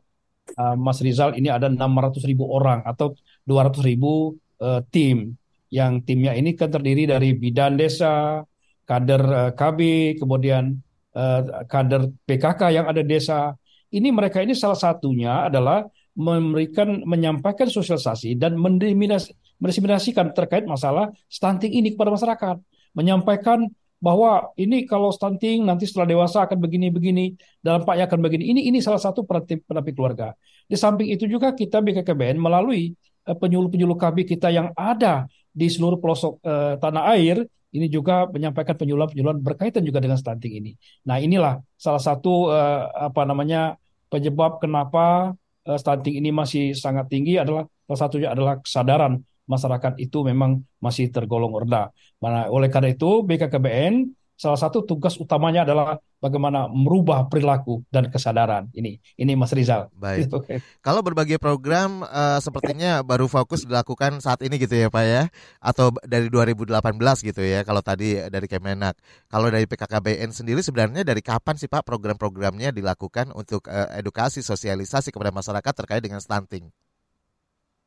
[0.57, 3.17] uh, Mas Rizal ini ada 600 ribu orang atau
[3.49, 5.37] 200 ribu uh, tim.
[5.69, 8.41] Yang timnya ini kan terdiri dari bidan desa,
[8.89, 9.81] kader uh, KB,
[10.17, 10.81] kemudian
[11.13, 13.53] uh, kader PKK yang ada desa.
[13.89, 15.85] Ini mereka ini salah satunya adalah
[16.19, 22.57] memberikan menyampaikan sosialisasi dan mendiseminasikan terkait masalah stunting ini kepada masyarakat,
[22.93, 28.55] menyampaikan bahwa ini kalau stunting nanti setelah dewasa akan begini-begini, dampaknya akan begini.
[28.55, 30.35] Ini ini salah satu pendamping keluarga.
[30.71, 32.95] Di samping itu juga kita BKKBN melalui
[33.27, 38.79] uh, penyuluh-penyuluh KB kita yang ada di seluruh pelosok uh, tanah air ini juga menyampaikan
[38.79, 40.73] penyuluhan-penyuluhan berkaitan juga dengan stunting ini.
[41.05, 43.77] Nah, inilah salah satu uh, apa namanya
[44.09, 45.37] penyebab kenapa
[45.69, 51.09] uh, stunting ini masih sangat tinggi adalah salah satunya adalah kesadaran masyarakat itu memang masih
[51.09, 51.91] tergolong rendah.
[52.21, 58.71] Mana oleh karena itu BKKBN salah satu tugas utamanya adalah bagaimana merubah perilaku dan kesadaran.
[58.71, 59.91] Ini, ini Mas Rizal.
[59.99, 60.31] Baik.
[60.87, 65.27] Kalau berbagai program uh, sepertinya baru fokus dilakukan saat ini gitu ya Pak ya,
[65.59, 66.79] atau dari 2018
[67.27, 67.67] gitu ya.
[67.67, 68.95] Kalau tadi dari Kemenak,
[69.27, 75.11] kalau dari PKKBN sendiri sebenarnya dari kapan sih Pak program-programnya dilakukan untuk uh, edukasi sosialisasi
[75.11, 76.71] kepada masyarakat terkait dengan stunting?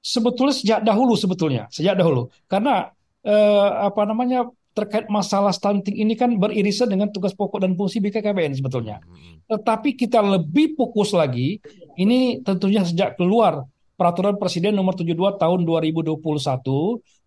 [0.01, 2.33] Sebetulnya sejak dahulu sebetulnya, sejak dahulu.
[2.49, 2.89] Karena
[3.21, 8.55] eh, apa namanya terkait masalah stunting ini kan beririsan dengan tugas pokok dan fungsi BKKBN
[8.55, 9.03] sebetulnya.
[9.03, 9.43] Hmm.
[9.51, 11.59] Tetapi kita lebih fokus lagi,
[11.99, 13.67] ini tentunya sejak keluar
[13.99, 16.17] Peraturan Presiden Nomor 72 Tahun 2021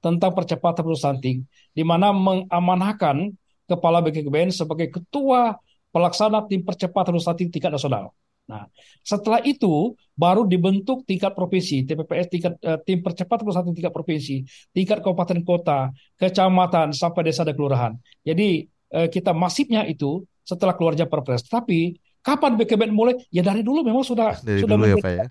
[0.02, 3.30] tentang percepatan stunting, di mana mengamanahkan
[3.64, 5.56] Kepala BKKBN sebagai Ketua
[5.94, 8.10] Pelaksana Tim Percepatan Stunting tingkat nasional.
[8.44, 8.68] Nah,
[9.00, 14.44] setelah itu baru dibentuk tingkat provinsi, TPPS tingkat uh, tim percepat satu tingkat provinsi,
[14.76, 15.88] tingkat kabupaten kota,
[16.20, 17.92] kecamatan sampai desa dan kelurahan.
[18.20, 21.48] Jadi uh, kita masifnya itu setelah keluarnya Perpres.
[21.48, 23.16] Tapi kapan BKBN mulai?
[23.32, 25.24] Ya dari dulu memang sudah dari sudah dulu ya, Pak ya.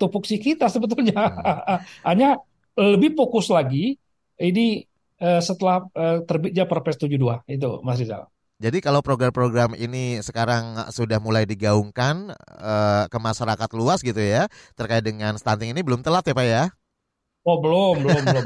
[0.00, 1.28] Tupoksi kita sebetulnya.
[1.28, 1.80] Hmm.
[2.08, 2.40] Hanya
[2.74, 4.00] lebih fokus lagi
[4.40, 4.82] ini
[5.20, 7.20] uh, setelah uh, terbitnya Perpres 72
[7.52, 8.33] itu Mas Rizal.
[8.64, 15.04] Jadi kalau program-program ini sekarang sudah mulai digaungkan uh, ke masyarakat luas gitu ya terkait
[15.04, 16.64] dengan stunting ini belum telat ya Pak ya?
[17.44, 18.44] Oh belum, belum, belum.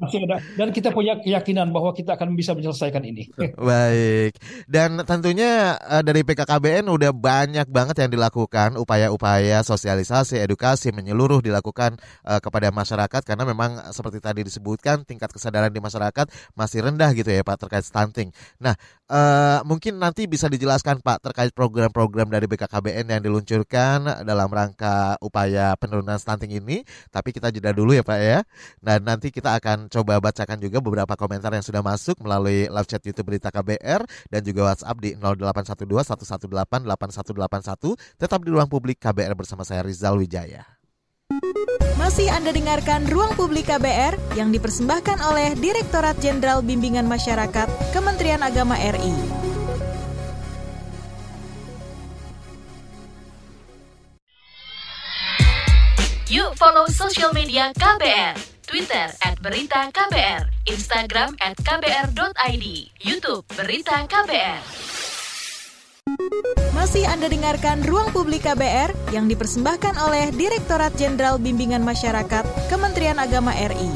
[0.00, 0.40] Masih ada.
[0.56, 3.28] Dan kita punya keyakinan bahwa kita akan bisa menyelesaikan ini.
[3.60, 4.40] Baik.
[4.64, 12.00] Dan tentunya uh, dari PKKBN udah banyak banget yang dilakukan upaya-upaya sosialisasi, edukasi menyeluruh dilakukan
[12.24, 17.28] uh, kepada masyarakat karena memang seperti tadi disebutkan tingkat kesadaran di masyarakat masih rendah gitu
[17.28, 18.32] ya Pak terkait stunting.
[18.64, 25.16] Nah, uh, mungkin nanti bisa dijelaskan Pak terkait program-program dari BKKBN yang diluncurkan dalam rangka
[25.20, 28.40] upaya penurunan stunting ini, tapi kita jeda dulu ya Pak ya.
[28.80, 33.02] Dan nanti kita akan coba bacakan juga beberapa komentar yang sudah masuk melalui live chat
[33.04, 38.20] YouTube Berita KBR dan juga WhatsApp di 0812 118 8181.
[38.20, 40.73] Tetap di ruang publik KBR bersama saya Rizal Wijaya.
[41.94, 47.64] Masih Anda dengarkan Ruang Publik KBR yang dipersembahkan oleh Direktorat Jenderal Bimbingan Masyarakat
[47.96, 49.14] Kementerian Agama RI.
[56.28, 58.36] Yuk follow social media KBR.
[58.64, 62.66] Twitter at Berita KBR, Instagram at KBR.id,
[63.00, 64.60] Youtube Berita KBR.
[66.74, 73.50] Masih Anda dengarkan Ruang Publik KBR yang dipersembahkan oleh Direktorat Jenderal Bimbingan Masyarakat Kementerian Agama
[73.50, 73.90] RI.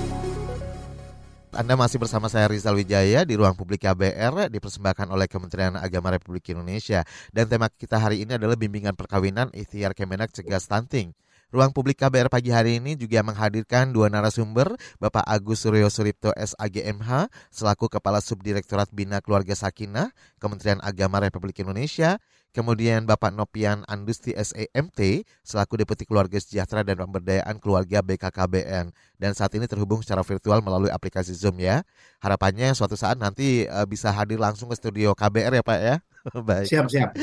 [1.55, 6.51] Anda masih bersama saya Rizal Wijaya di Ruang Publik KBR dipersembahkan oleh Kementerian Agama Republik
[6.51, 11.15] Indonesia dan tema kita hari ini adalah bimbingan perkawinan ikhtiar Kemenak cegah stunting.
[11.49, 17.33] Ruang Publik KBR pagi hari ini juga menghadirkan dua narasumber, Bapak Agus Suryo Suripto SAGMH,
[17.49, 22.21] selaku Kepala Subdirektorat Bina Keluarga Sakinah, Kementerian Agama Republik Indonesia,
[22.53, 28.93] kemudian Bapak Nopian Andusti SEMT, selaku Deputi Keluarga Sejahtera dan Pemberdayaan Keluarga BKKBN.
[29.17, 31.81] Dan saat ini terhubung secara virtual melalui aplikasi Zoom ya.
[32.21, 35.97] Harapannya suatu saat nanti uh, bisa hadir langsung ke studio KBR ya Pak ya.
[36.45, 36.69] Baik.
[36.69, 37.17] Siap, siap.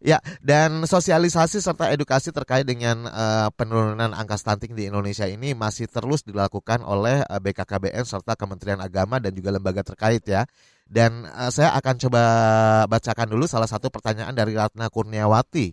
[0.14, 5.88] Ya, dan sosialisasi serta edukasi terkait dengan uh, penurunan angka stunting di Indonesia ini masih
[5.88, 10.44] terus dilakukan oleh uh, eh, BKKBN serta Kementerian Agama dan juga lembaga terkait ya.
[10.84, 12.22] Dan uh, saya akan coba
[12.90, 15.72] bacakan dulu salah satu pertanyaan dari Ratna Kurniawati.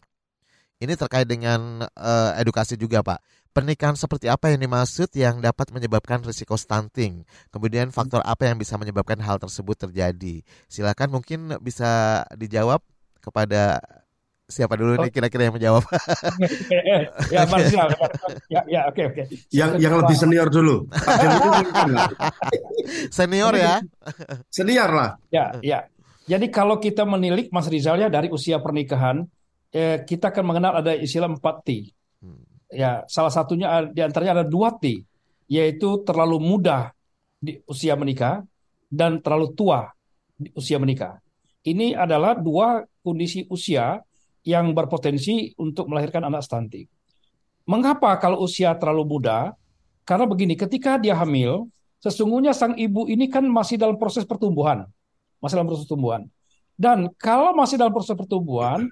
[0.82, 3.22] Ini terkait dengan uh, edukasi juga, Pak.
[3.52, 7.28] Pernikahan seperti apa yang dimaksud yang dapat menyebabkan risiko stunting?
[7.52, 10.40] Kemudian faktor apa yang bisa menyebabkan hal tersebut terjadi?
[10.72, 12.80] Silakan mungkin bisa dijawab
[13.20, 13.84] kepada
[14.52, 15.14] siapa dulu nih oh.
[15.14, 15.84] kira-kira yang menjawab?
[16.76, 16.82] ya,
[18.52, 19.24] ya, ya, oke, oke.
[19.50, 20.86] Yang yang lebih senior dulu.
[23.16, 23.80] senior ya?
[24.52, 25.10] Senior lah.
[25.32, 25.80] Ya, ya.
[26.28, 29.26] Jadi kalau kita menilik Mas Rizal ya dari usia pernikahan,
[29.74, 31.70] eh, kita akan mengenal ada istilah 4 T.
[32.22, 32.44] Hmm.
[32.72, 35.02] Ya, salah satunya di antaranya ada dua T,
[35.50, 36.94] yaitu terlalu muda
[37.42, 38.46] di usia menikah
[38.92, 39.90] dan terlalu tua
[40.36, 41.18] di usia menikah.
[41.62, 44.02] Ini adalah dua kondisi usia
[44.42, 46.90] yang berpotensi untuk melahirkan anak stunting.
[47.70, 49.54] Mengapa kalau usia terlalu muda?
[50.02, 51.70] Karena begini, ketika dia hamil,
[52.02, 54.90] sesungguhnya sang ibu ini kan masih dalam proses pertumbuhan.
[55.38, 56.26] Masih dalam proses pertumbuhan.
[56.74, 58.90] Dan kalau masih dalam proses pertumbuhan,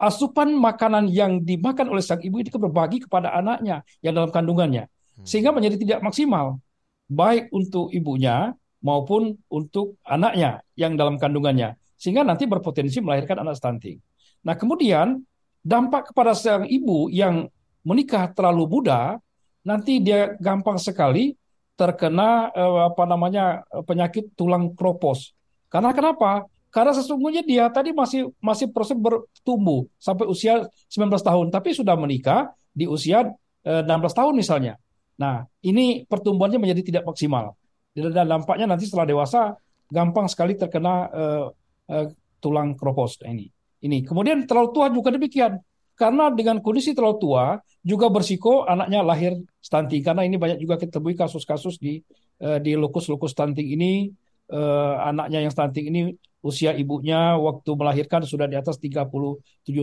[0.00, 4.88] asupan makanan yang dimakan oleh sang ibu itu berbagi kepada anaknya yang dalam kandungannya.
[4.88, 5.24] Hmm.
[5.28, 6.60] Sehingga menjadi tidak maksimal.
[7.06, 11.76] Baik untuk ibunya maupun untuk anaknya yang dalam kandungannya.
[11.96, 14.00] Sehingga nanti berpotensi melahirkan anak stunting.
[14.46, 15.26] Nah, kemudian
[15.66, 17.50] dampak kepada seorang ibu yang
[17.82, 19.18] menikah terlalu muda,
[19.66, 21.34] nanti dia gampang sekali
[21.74, 25.34] terkena eh, apa namanya penyakit tulang kropos
[25.66, 26.46] Karena kenapa?
[26.70, 32.54] Karena sesungguhnya dia tadi masih masih proses bertumbuh sampai usia 19 tahun, tapi sudah menikah
[32.70, 33.26] di usia
[33.66, 34.78] eh, 16 tahun misalnya.
[35.18, 37.58] Nah, ini pertumbuhannya menjadi tidak maksimal.
[37.96, 39.56] Dan dampaknya nanti setelah dewasa
[39.88, 41.44] gampang sekali terkena uh,
[41.88, 42.06] uh,
[42.44, 43.55] tulang kropos ini.
[43.86, 44.02] Ini.
[44.02, 45.62] Kemudian terlalu tua juga demikian.
[45.96, 47.44] Karena dengan kondisi terlalu tua
[47.80, 49.32] juga bersiko anaknya lahir
[49.64, 52.04] stunting karena ini banyak juga kita temui kasus-kasus di
[52.44, 54.12] uh, di lokus-lokus stunting ini
[54.52, 56.00] uh, anaknya yang stunting ini
[56.44, 59.10] usia ibunya waktu melahirkan sudah di atas 37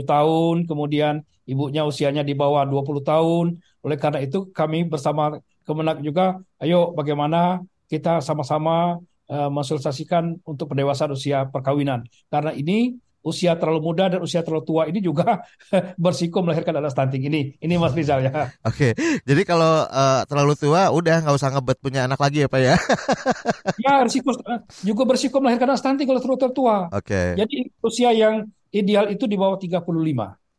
[0.07, 3.45] tahun, kemudian ibunya usianya di bawah 20 tahun.
[3.83, 8.99] Oleh karena itu kami bersama Kemenak juga ayo bagaimana kita sama-sama
[9.31, 12.03] uh, mensosialisasikan untuk pendewasaan usia perkawinan.
[12.27, 15.41] Karena ini usia terlalu muda dan usia terlalu tua ini juga
[16.03, 17.41] bersiko melahirkan anak stunting ini.
[17.57, 18.51] Ini Mas Rizal ya.
[18.67, 18.91] Oke,
[19.23, 22.75] jadi kalau uh, terlalu tua udah nggak usah ngebet punya anak lagi ya Pak ya?
[23.87, 24.35] ya, risiko
[24.83, 26.77] juga bersiko melahirkan anak stunting kalau terlalu tua.
[26.91, 27.39] Oke.
[27.39, 28.43] Jadi usia yang
[28.75, 29.87] ideal itu di bawah 35,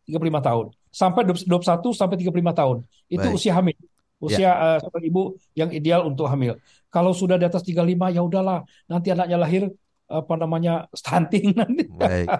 [0.09, 0.67] 35 tahun.
[0.89, 1.45] Sampai 21
[1.93, 2.77] sampai 35 tahun.
[3.13, 3.37] Itu Baik.
[3.37, 3.77] usia hamil.
[4.23, 4.81] Usia ya.
[4.81, 6.57] uh, ibu yang ideal untuk hamil.
[6.89, 9.63] Kalau sudah di atas 35 ya udahlah, nanti anaknya lahir
[10.15, 11.91] apa namanya stunting nanti.
[11.91, 12.31] Baik,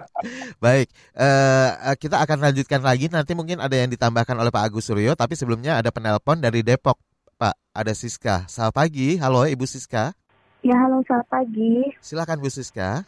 [0.63, 0.87] baik.
[1.11, 3.11] Uh, kita akan lanjutkan lagi.
[3.11, 5.11] Nanti mungkin ada yang ditambahkan oleh Pak Agus Suryo.
[5.19, 6.95] Tapi sebelumnya ada penelpon dari Depok,
[7.35, 7.59] Pak.
[7.75, 8.47] Ada Siska.
[8.47, 9.19] Selamat pagi.
[9.19, 10.15] Halo, Ibu Siska.
[10.63, 11.03] Ya, halo.
[11.03, 11.91] Selamat pagi.
[11.99, 13.03] Silakan Bu Siska.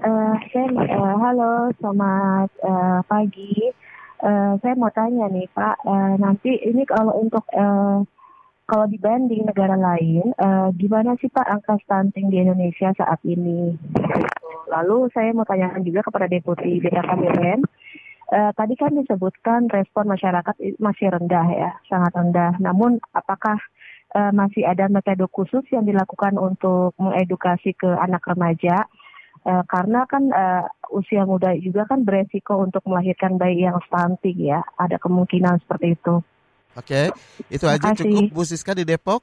[0.00, 3.68] Uh, saya, uh, halo, selamat uh, pagi.
[4.24, 8.00] Uh, saya mau tanya nih Pak, uh, nanti ini kalau untuk uh,
[8.64, 13.76] kalau dibanding negara lain, uh, gimana sih Pak angka stunting di Indonesia saat ini?
[14.72, 17.60] Lalu saya mau tanyakan juga kepada Deputi BKKBN,
[18.32, 22.56] uh, tadi kan disebutkan respon masyarakat masih rendah ya, sangat rendah.
[22.56, 23.60] Namun apakah
[24.16, 28.88] uh, masih ada metode khusus yang dilakukan untuk mengedukasi ke anak remaja?
[29.44, 34.64] Uh, karena kan uh, usia muda juga kan beresiko untuk melahirkan bayi yang stunting ya,
[34.80, 36.24] ada kemungkinan seperti itu.
[36.74, 37.10] Oke,
[37.50, 39.22] itu aja cukup Bu Siska di Depok.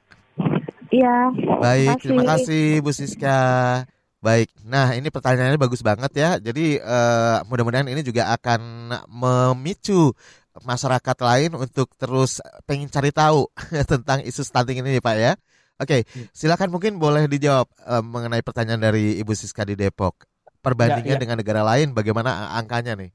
[0.92, 1.32] Iya.
[1.60, 3.38] Baik, terima kasih Bu Siska.
[4.22, 6.30] Baik, nah ini pertanyaannya bagus banget ya.
[6.38, 8.60] Jadi uh, mudah-mudahan ini juga akan
[9.10, 10.14] memicu
[10.62, 12.38] masyarakat lain untuk terus
[12.68, 13.50] pengen cari tahu
[13.90, 15.34] tentang isu stunting ini Pak ya.
[15.82, 20.28] Oke, silakan mungkin boleh dijawab uh, mengenai pertanyaan dari Ibu Siska di Depok.
[20.62, 21.20] Perbandingan ya, ya.
[21.20, 23.10] dengan negara lain, bagaimana angkanya nih?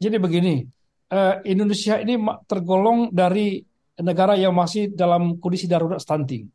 [0.00, 0.64] Jadi begini,
[1.12, 2.16] uh, Indonesia ini
[2.46, 3.60] tergolong dari
[4.00, 6.46] negara yang masih dalam kondisi darurat stunting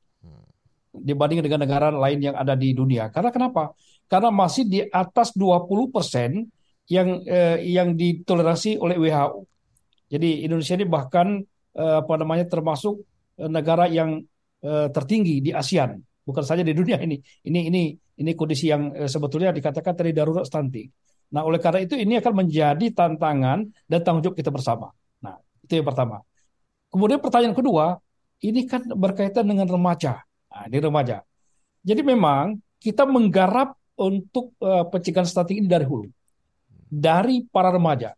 [0.91, 3.07] dibanding dengan negara lain yang ada di dunia.
[3.09, 3.71] Karena kenapa?
[4.11, 6.51] Karena masih di atas 20 persen
[6.91, 9.47] yang eh, yang ditoleransi oleh WHO.
[10.11, 11.39] Jadi Indonesia ini bahkan
[11.71, 12.99] eh, apa namanya termasuk
[13.39, 14.19] eh, negara yang
[14.59, 15.95] eh, tertinggi di ASEAN,
[16.27, 17.15] bukan saja di dunia ini.
[17.47, 20.91] Ini ini ini kondisi yang eh, sebetulnya dikatakan dari darurat stunting.
[21.32, 24.91] Nah, oleh karena itu ini akan menjadi tantangan dan tanggung jawab kita bersama.
[25.24, 26.20] Nah, itu yang pertama.
[26.91, 28.04] Kemudian pertanyaan kedua,
[28.44, 30.20] ini kan berkaitan dengan remaja.
[30.52, 31.24] Nah, di remaja.
[31.88, 36.12] Jadi memang kita menggarap untuk uh, pencegahan stunting ini dari hulu.
[36.91, 38.12] Dari para remaja.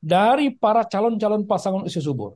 [0.00, 2.32] Dari para calon-calon pasangan usia subur.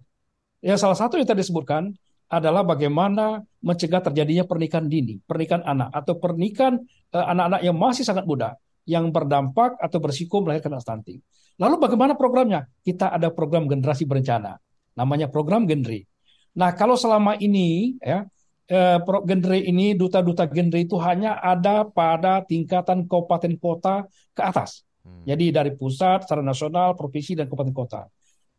[0.61, 1.89] Yang salah satu yang tadi disebutkan
[2.29, 6.77] adalah bagaimana mencegah terjadinya pernikahan dini, pernikahan anak atau pernikahan
[7.17, 11.21] uh, anak-anak yang masih sangat muda yang berdampak atau berisiko melahirkan anak stunting.
[11.61, 12.65] Lalu bagaimana programnya?
[12.81, 14.57] Kita ada program generasi berencana,
[14.97, 16.09] namanya program Genri.
[16.57, 18.25] Nah, kalau selama ini ya
[18.71, 24.87] eh, genre ini duta-duta genre itu hanya ada pada tingkatan kabupaten kota ke atas.
[25.05, 25.27] Hmm.
[25.27, 28.03] Jadi dari pusat, secara nasional, provinsi dan kabupaten kota.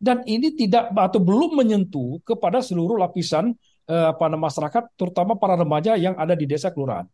[0.02, 3.54] Dan ini tidak atau belum menyentuh kepada seluruh lapisan
[3.90, 7.06] eh, apa masyarakat, terutama para remaja yang ada di desa kelurahan.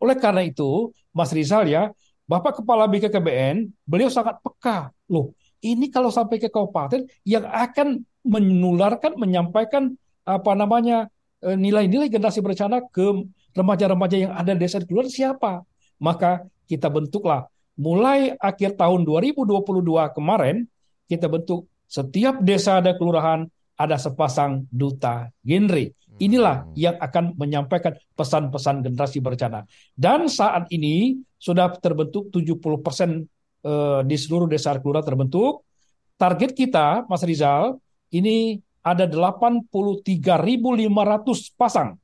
[0.00, 1.88] Oleh karena itu, Mas Rizal ya,
[2.24, 4.88] Bapak Kepala BKKBN, beliau sangat peka.
[5.12, 9.92] Loh, ini kalau sampai ke kabupaten yang akan menularkan, menyampaikan
[10.24, 11.12] apa namanya
[11.44, 15.60] e, nilai-nilai generasi berencana ke remaja-remaja yang ada di desa di luar siapa?
[16.00, 17.44] Maka kita bentuklah
[17.76, 20.64] mulai akhir tahun 2022 kemarin
[21.04, 23.44] kita bentuk setiap desa ada kelurahan
[23.76, 25.92] ada sepasang duta genre.
[26.22, 29.66] Inilah yang akan menyampaikan pesan-pesan generasi berencana.
[29.98, 33.26] Dan saat ini sudah terbentuk 70%
[33.66, 35.66] eh, di seluruh desa kelurahan terbentuk.
[36.14, 37.82] Target kita, Mas Rizal,
[38.14, 41.98] ini ada 83.500 pasang.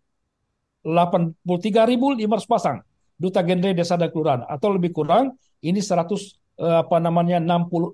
[0.83, 2.81] 83.500 pasang
[3.21, 6.09] duta genre desa dan kelurahan atau lebih kurang ini 100
[6.57, 7.93] eh, apa namanya 66.000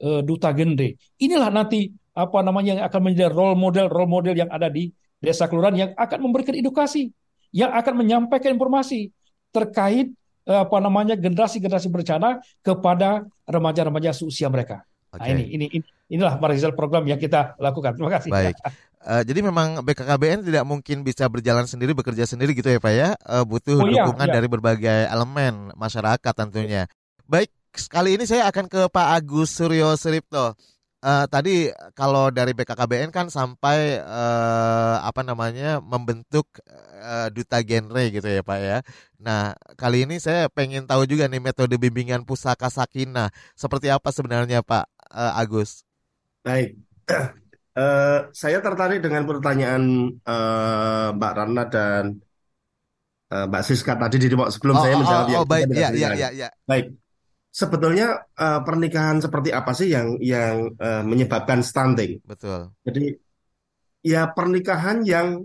[0.00, 0.88] eh, duta genre.
[1.20, 4.90] Inilah nanti apa namanya yang akan menjadi role model role model yang ada di
[5.22, 7.14] desa kelurahan yang akan memberikan edukasi,
[7.54, 9.14] yang akan menyampaikan informasi.
[9.48, 10.12] terkait
[10.44, 14.84] eh, apa namanya generasi-generasi berencana kepada remaja-remaja seusia mereka.
[15.16, 15.32] Nah, Oke.
[15.32, 17.96] ini, ini ini inilah Pak Rizal program yang kita lakukan.
[17.96, 18.28] Terima kasih.
[18.28, 18.60] Baik.
[19.08, 23.16] Eh, jadi memang BKKBN tidak mungkin bisa berjalan sendiri, bekerja sendiri gitu ya Pak ya.
[23.16, 24.34] Eh, butuh Oh iya, dukungan iya.
[24.36, 26.84] dari berbagai elemen masyarakat tentunya.
[27.24, 27.48] Baik,
[27.88, 30.52] kali ini saya akan ke Pak Agus Suryo Suripto.
[30.98, 36.50] Eh, tadi kalau dari BKKBN kan sampai eh, apa namanya membentuk
[36.98, 38.78] eh, duta genre gitu ya Pak ya.
[39.22, 44.66] Nah kali ini saya pengen tahu juga nih metode bimbingan pusaka sakinah seperti apa sebenarnya
[44.66, 45.86] Pak eh, Agus.
[46.42, 46.74] Baik.
[47.78, 52.18] Eh, saya tertarik dengan pertanyaan eh, Mbak Rana dan
[53.30, 55.88] eh, Mbak Siska tadi di sebelum Oh, saya oh, menjawab oh, yang oh, baik, ya,
[55.94, 56.48] ya, ya, ya.
[56.66, 56.90] Baik.
[57.48, 62.20] Sebetulnya eh, pernikahan seperti apa sih yang yang eh, menyebabkan stunting?
[62.22, 62.70] Betul.
[62.86, 63.16] Jadi
[64.04, 65.42] ya pernikahan yang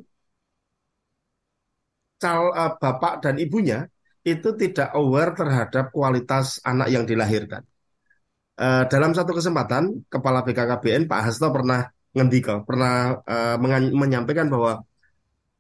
[2.22, 3.88] cal eh, bapak dan ibunya
[4.24, 7.64] itu tidak aware terhadap kualitas anak yang dilahirkan.
[8.54, 11.82] Eh, dalam satu kesempatan, Kepala BKKBN Pak Hasto pernah
[12.14, 13.18] ngendika, pernah
[13.58, 14.86] mengan- menyampaikan bahwa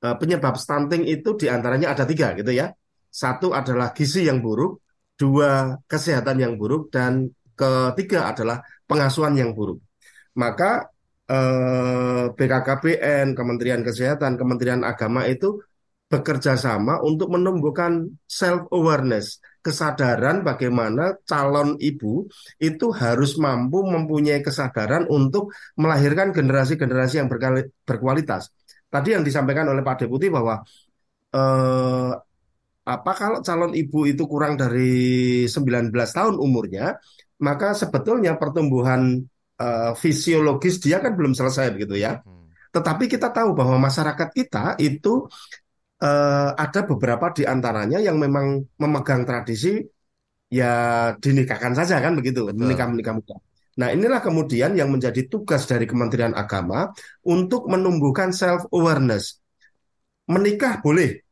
[0.05, 2.69] eh, penyebab stunting itu di antaranya ada tiga gitu ya.
[3.09, 4.81] Satu adalah gizi yang buruk,
[5.19, 9.79] dua kesehatan yang buruk, dan ketiga adalah pengasuhan yang buruk.
[10.37, 10.89] Maka
[11.29, 15.61] eh, BKKBN, Kementerian Kesehatan, Kementerian Agama itu
[16.09, 22.29] bekerja sama untuk menumbuhkan self awareness, kesadaran bagaimana calon ibu
[22.61, 27.29] itu harus mampu mempunyai kesadaran untuk melahirkan generasi-generasi yang
[27.87, 28.53] berkualitas.
[28.93, 30.61] Tadi yang disampaikan oleh Pak Deputi bahwa
[31.33, 32.11] eh,
[32.83, 36.99] apa kalau calon ibu itu kurang dari 19 tahun umurnya,
[37.39, 39.23] maka sebetulnya pertumbuhan
[39.59, 42.19] eh, fisiologis dia kan belum selesai begitu ya.
[42.19, 42.51] Hmm.
[42.75, 45.31] Tetapi kita tahu bahwa masyarakat kita itu
[46.03, 49.79] eh, ada beberapa di antaranya yang memang memegang tradisi
[50.53, 50.71] ya
[51.17, 53.35] dinikahkan saja kan begitu, menikah-menikah muda.
[53.73, 56.93] Nah, inilah kemudian yang menjadi tugas dari Kementerian Agama
[57.25, 59.41] untuk menumbuhkan self awareness.
[60.29, 61.22] Menikah boleh,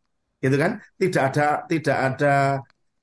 [0.44, 0.72] gitu kan?
[1.02, 2.34] Tidak ada tidak ada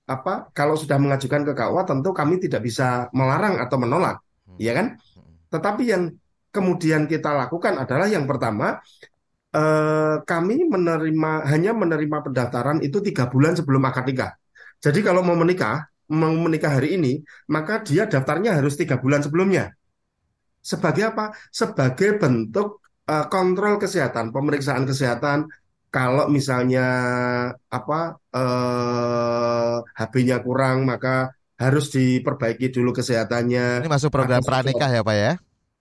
[0.08, 4.16] apa kalau sudah mengajukan ke KUA tentu kami tidak bisa melarang atau menolak,
[4.48, 4.56] Hmm.
[4.56, 4.86] ya kan?
[4.96, 5.32] Hmm.
[5.52, 6.02] Tetapi yang
[6.48, 8.80] kemudian kita lakukan adalah yang pertama
[9.56, 14.32] eh, kami menerima hanya menerima pendaftaran itu tiga bulan sebelum akad nikah.
[14.84, 17.20] Jadi kalau mau menikah, mau menikah hari ini,
[17.50, 19.74] maka dia daftarnya harus tiga bulan sebelumnya.
[20.62, 21.24] Sebagai apa?
[21.50, 25.48] Sebagai bentuk eh, kontrol kesehatan, pemeriksaan kesehatan.
[25.88, 26.86] Kalau misalnya
[27.72, 28.00] apa
[28.36, 33.82] eh, HB-nya kurang, maka harus diperbaiki dulu kesehatannya.
[33.82, 35.32] Ini masuk program pranikah ya Pak ya?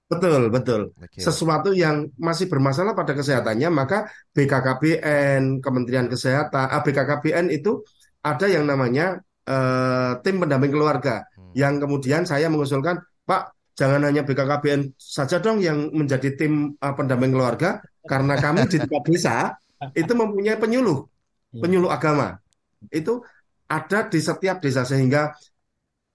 [0.08, 1.20] Betul, betul Oke.
[1.20, 7.84] sesuatu yang masih bermasalah pada kesehatannya, maka BKKBN, Kementerian Kesehatan, ah, BKKBN itu
[8.24, 11.52] ada yang namanya eh, tim pendamping keluarga, Hmm.
[11.56, 17.32] yang kemudian saya mengusulkan, Pak, jangan hanya BKKBN saja dong yang menjadi tim eh, pendamping
[17.36, 19.36] keluarga, karena kami di tingkat desa
[19.94, 21.06] itu mempunyai penyuluh,
[21.54, 22.38] penyuluh agama.
[22.90, 23.22] Itu
[23.68, 25.36] ada di setiap desa sehingga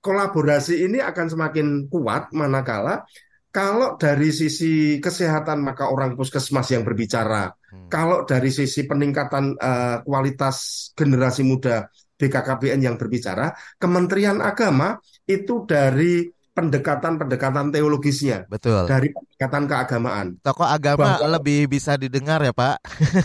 [0.03, 3.07] kolaborasi ini akan semakin kuat manakala
[3.53, 7.53] kalau dari sisi kesehatan maka orang puskesmas yang berbicara.
[7.53, 7.87] Hmm.
[7.93, 11.85] Kalau dari sisi peningkatan eh, kualitas generasi muda
[12.17, 14.97] BKKBN yang berbicara, Kementerian Agama
[15.29, 18.85] itu dari pendekatan-pendekatan teologisnya, Betul.
[18.85, 20.27] dari pendekatan keagamaan.
[20.41, 22.77] Tokoh agama Bahwa- lebih bisa didengar ya Pak?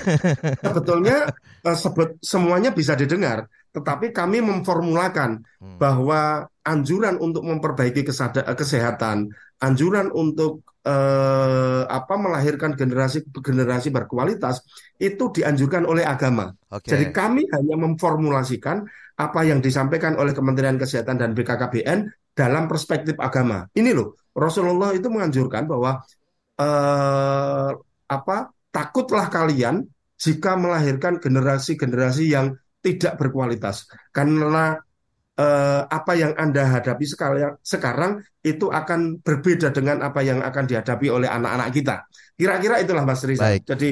[0.66, 1.28] Sebetulnya
[1.64, 5.78] eh, sebet- semuanya bisa didengar, tetapi kami memformulakan Hmm.
[5.78, 9.28] bahwa anjuran untuk memperbaiki kesada- kesehatan,
[9.60, 14.64] anjuran untuk eh, apa melahirkan generasi generasi berkualitas
[14.96, 16.56] itu dianjurkan oleh agama.
[16.72, 16.88] Oke.
[16.88, 18.88] Jadi kami hanya memformulasikan
[19.20, 22.08] apa yang disampaikan oleh Kementerian Kesehatan dan BKKBN
[22.38, 23.66] dalam perspektif agama.
[23.74, 25.98] Ini loh, Rasulullah itu menganjurkan bahwa
[26.62, 27.72] eh,
[28.08, 28.38] apa
[28.70, 29.82] takutlah kalian
[30.22, 32.54] jika melahirkan generasi-generasi yang
[32.86, 34.78] tidak berkualitas karena
[35.34, 41.10] eh, apa yang Anda hadapi sekali- sekarang itu akan berbeda dengan apa yang akan dihadapi
[41.10, 41.96] oleh anak-anak kita.
[42.38, 43.58] Kira-kira itulah Mas Rizal.
[43.58, 43.66] Baik.
[43.66, 43.90] Jadi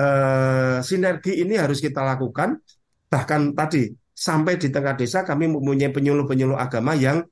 [0.00, 2.56] eh, sinergi ini harus kita lakukan.
[3.12, 7.22] Bahkan tadi sampai di tengah desa kami mempunyai penyuluh-penyuluh agama yang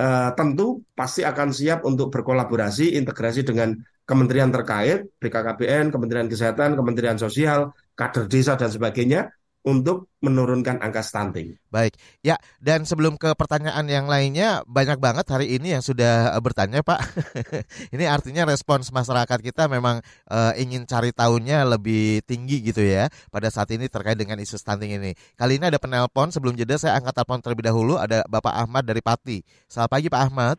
[0.00, 3.76] eh, tentu pasti akan siap untuk berkolaborasi, integrasi dengan
[4.08, 9.28] kementerian terkait, BKKBN, Kementerian Kesehatan, Kementerian Sosial, kader desa dan sebagainya
[9.60, 11.56] untuk menurunkan angka stunting.
[11.68, 16.40] Baik, ya dan sebelum ke pertanyaan yang lainnya banyak banget hari ini yang sudah eh,
[16.40, 17.00] bertanya Pak.
[17.94, 20.00] ini artinya respons masyarakat kita memang
[20.32, 24.96] uh, ingin cari tahunya lebih tinggi gitu ya pada saat ini terkait dengan isu stunting
[24.96, 25.12] ini.
[25.36, 29.04] Kali ini ada penelpon sebelum jeda saya angkat telepon terlebih dahulu ada Bapak Ahmad dari
[29.04, 29.44] Pati.
[29.68, 30.56] Selamat pagi Pak Ahmad.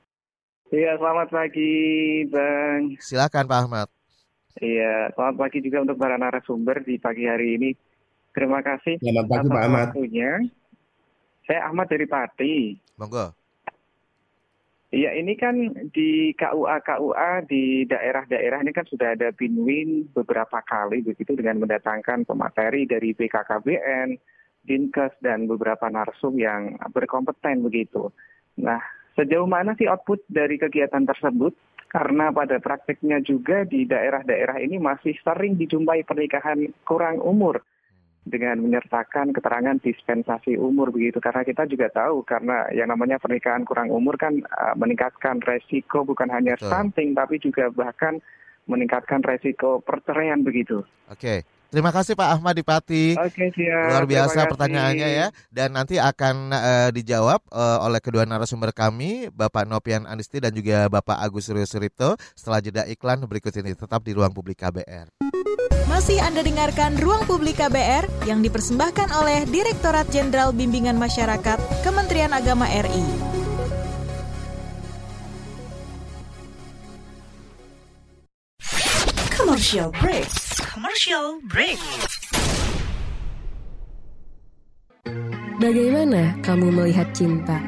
[0.71, 1.73] Iya, selamat pagi
[2.31, 2.95] Bang.
[3.01, 3.87] Silakan Pak Ahmad.
[4.61, 7.69] Iya, selamat pagi juga untuk para narasumber di pagi hari ini.
[8.32, 8.95] Terima kasih.
[9.03, 9.88] Selamat pagi Pak Ahmad.
[9.91, 10.32] Waktunya.
[11.43, 12.55] Saya Ahmad dari Pati.
[12.95, 13.36] Monggo.
[14.91, 15.55] Iya, ini kan
[15.95, 22.27] di KUA KUA di daerah-daerah ini kan sudah ada binwin beberapa kali begitu dengan mendatangkan
[22.27, 24.19] pemateri dari BKKBN,
[24.67, 28.11] Dinkes dan beberapa narsum yang berkompeten begitu.
[28.59, 28.84] Nah,
[29.15, 31.55] sejauh mana sih output dari kegiatan tersebut?
[31.88, 37.63] Karena pada praktiknya juga di daerah-daerah ini masih sering dijumpai pernikahan kurang umur
[38.22, 43.89] dengan menyertakan keterangan dispensasi umur begitu karena kita juga tahu karena yang namanya pernikahan kurang
[43.89, 46.69] umur kan uh, meningkatkan resiko bukan hanya Betul.
[46.69, 48.22] stunting tapi juga bahkan
[48.69, 50.86] meningkatkan resiko perceraian begitu.
[51.09, 51.41] Oke.
[51.72, 53.15] Terima kasih Pak Ahmad di Pati.
[53.15, 53.95] Oke siap.
[53.95, 54.51] Luar biasa kasih.
[54.51, 60.43] pertanyaannya ya dan nanti akan eh, dijawab eh, oleh kedua narasumber kami Bapak Nopian Anisti
[60.43, 64.59] dan juga Bapak Agus Suryo Suripto setelah jeda iklan berikut ini tetap di ruang publik
[64.59, 65.70] KBR.
[65.88, 72.67] Masih Anda dengarkan Ruang Publik KBR yang dipersembahkan oleh Direktorat Jenderal Bimbingan Masyarakat Kementerian Agama
[72.69, 73.05] RI.
[79.34, 80.29] Commercial break.
[80.61, 81.79] Commercial break.
[85.61, 87.61] Bagaimana kamu melihat cinta?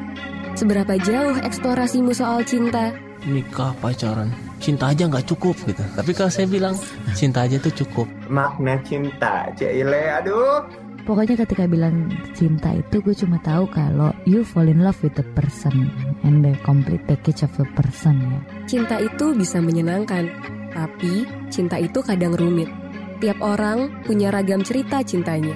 [0.54, 2.94] Seberapa jauh eksplorasimu soal cinta?
[3.24, 4.28] nikah pacaran
[4.64, 6.72] cinta aja nggak cukup gitu tapi kalau saya bilang
[7.12, 10.64] cinta aja tuh cukup makna cinta Cile aduh
[11.04, 15.26] Pokoknya ketika bilang cinta itu gue cuma tahu kalau you fall in love with the
[15.36, 15.92] person
[16.24, 18.40] and the complete package of the person ya.
[18.64, 20.32] Cinta itu bisa menyenangkan,
[20.72, 22.72] tapi cinta itu kadang rumit.
[23.20, 25.52] Tiap orang punya ragam cerita cintanya.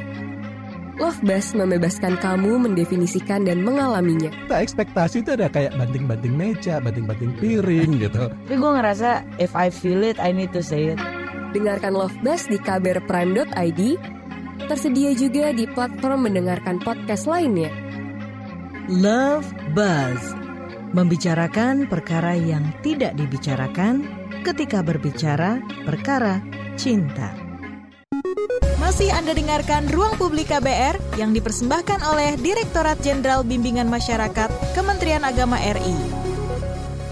[0.99, 4.34] Love Bus membebaskan kamu mendefinisikan dan mengalaminya.
[4.34, 8.26] Kita ekspektasi itu ada kayak banting-banting meja, banting-banting piring gitu.
[8.26, 10.99] Tapi gue ngerasa if I feel it, I need to say it.
[11.55, 13.80] Dengarkan Love Bus di kbrprime.id,
[14.66, 17.70] tersedia juga di platform mendengarkan podcast lainnya.
[18.90, 19.46] Love
[19.78, 20.34] Buzz
[20.99, 24.03] membicarakan perkara yang tidak dibicarakan
[24.42, 26.42] ketika berbicara perkara
[26.74, 27.47] cinta.
[28.78, 35.61] Masih Anda dengarkan Ruang Publik KBR yang dipersembahkan oleh Direktorat Jenderal Bimbingan Masyarakat Kementerian Agama
[35.61, 36.17] RI.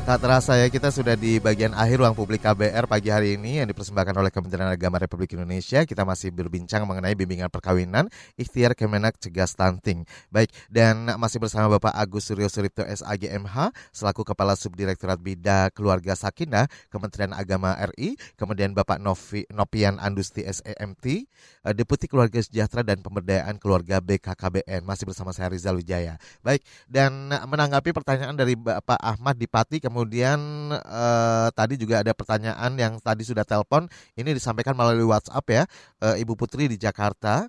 [0.07, 3.67] Tak terasa ya kita sudah di bagian akhir ruang publik KBR pagi hari ini yang
[3.67, 5.83] dipersembahkan oleh Kementerian Agama Republik Indonesia.
[5.83, 8.07] Kita masih berbincang mengenai bimbingan perkawinan
[8.39, 10.07] ikhtiar Kemenak cegah stunting.
[10.31, 16.71] Baik, dan masih bersama Bapak Agus Suryo Suripto SAGMH selaku Kepala Subdirektorat Bida Keluarga Sakinah
[16.87, 21.27] Kementerian Agama RI, kemudian Bapak Novi, Nopian Andusti SEMT,
[21.67, 24.87] eh, Deputi Keluarga Sejahtera dan Pemberdayaan Keluarga BKKBN.
[24.87, 26.15] Masih bersama saya Rizal Wijaya.
[26.47, 33.01] Baik, dan menanggapi pertanyaan dari Bapak Ahmad Dipati kemudian eh, tadi juga ada pertanyaan yang
[33.01, 33.89] tadi sudah telepon
[34.19, 35.63] ini disampaikan melalui WhatsApp ya
[36.05, 37.49] eh, Ibu Putri di Jakarta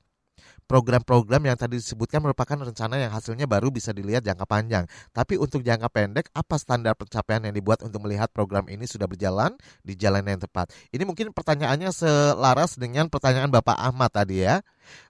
[0.67, 4.83] program-program yang tadi disebutkan merupakan rencana yang hasilnya baru bisa dilihat jangka panjang.
[5.15, 9.55] Tapi untuk jangka pendek, apa standar pencapaian yang dibuat untuk melihat program ini sudah berjalan
[9.81, 10.69] di jalan yang tepat?
[10.91, 14.59] Ini mungkin pertanyaannya selaras dengan pertanyaan Bapak Ahmad tadi ya.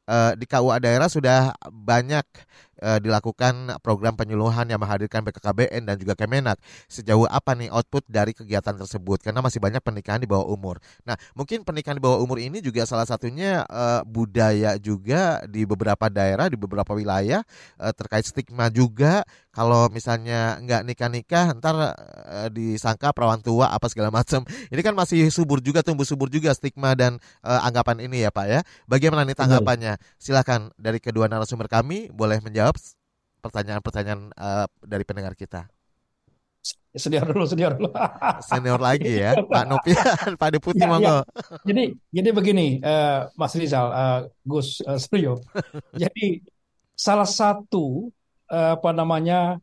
[0.07, 2.23] Eh, di KUA daerah sudah banyak
[2.81, 6.57] eh, dilakukan program penyuluhan yang menghadirkan BKKBN dan juga Kemenak.
[6.89, 9.21] Sejauh apa nih output dari kegiatan tersebut?
[9.21, 10.81] Karena masih banyak pernikahan di bawah umur.
[11.05, 16.09] Nah, mungkin pernikahan di bawah umur ini juga salah satunya eh, budaya juga di beberapa
[16.09, 17.41] daerah, di beberapa wilayah
[17.81, 19.25] eh, terkait stigma juga.
[19.57, 21.75] Kalau misalnya nggak nikah-nikah, ntar
[22.29, 24.45] eh, disangka perawan tua apa segala macam.
[24.73, 28.45] Ini kan masih subur juga, tumbuh subur juga stigma dan eh, anggapan ini ya Pak
[28.45, 28.59] ya.
[28.85, 29.97] Bagaimana nih tanggapannya?
[30.21, 32.66] Silakan dari kedua narasumber kami boleh menjawab
[33.43, 35.67] pertanyaan-pertanyaan eh, dari pendengar kita.
[36.97, 37.93] Senior dulu, senior dulu.
[38.43, 41.21] Senior lagi ya, Pak Nopian, Pak Deputi Ya, monggo.
[41.21, 41.23] ya.
[41.63, 45.39] Jadi, jadi begini, eh, Mas Rizal, eh, Gus eh, Suryo.
[46.01, 46.41] Jadi
[46.97, 48.09] salah satu
[48.49, 49.61] eh, apa namanya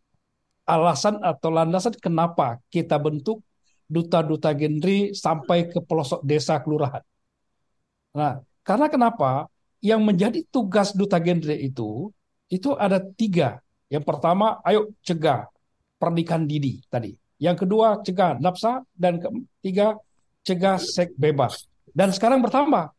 [0.65, 3.45] alasan atau landasan kenapa kita bentuk
[3.85, 7.05] duta-duta genre sampai ke pelosok desa kelurahan.
[8.17, 9.51] Nah, karena kenapa?
[9.85, 12.09] Yang menjadi tugas duta genre itu
[12.55, 13.59] itu ada tiga.
[13.91, 15.51] Yang pertama, ayo cegah
[15.99, 17.11] pernikahan dini tadi.
[17.43, 19.99] Yang kedua, cegah nafsa dan ketiga,
[20.47, 21.67] cegah seks bebas.
[21.91, 22.95] Dan sekarang bertambah,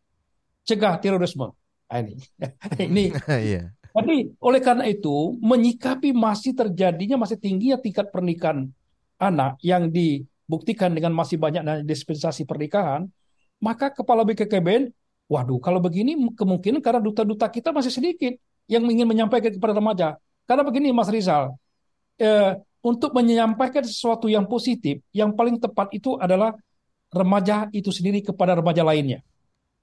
[0.67, 1.55] cegah terorisme.
[1.87, 2.13] Nah, ini,
[2.87, 3.05] ini.
[3.47, 3.71] Iya.
[3.95, 8.67] Jadi oleh karena itu menyikapi masih terjadinya masih tingginya tingkat pernikahan
[9.15, 13.07] anak yang dibuktikan dengan masih banyaknya dispensasi pernikahan,
[13.63, 14.91] maka kepala BKKBN,
[15.31, 18.35] waduh kalau begini kemungkinan karena duta-duta kita masih sedikit
[18.65, 20.07] yang ingin menyampaikan kepada remaja.
[20.45, 21.57] Karena begini Mas Rizal,
[22.21, 26.53] eh, untuk menyampaikan sesuatu yang positif, yang paling tepat itu adalah
[27.09, 29.25] remaja itu sendiri kepada remaja lainnya.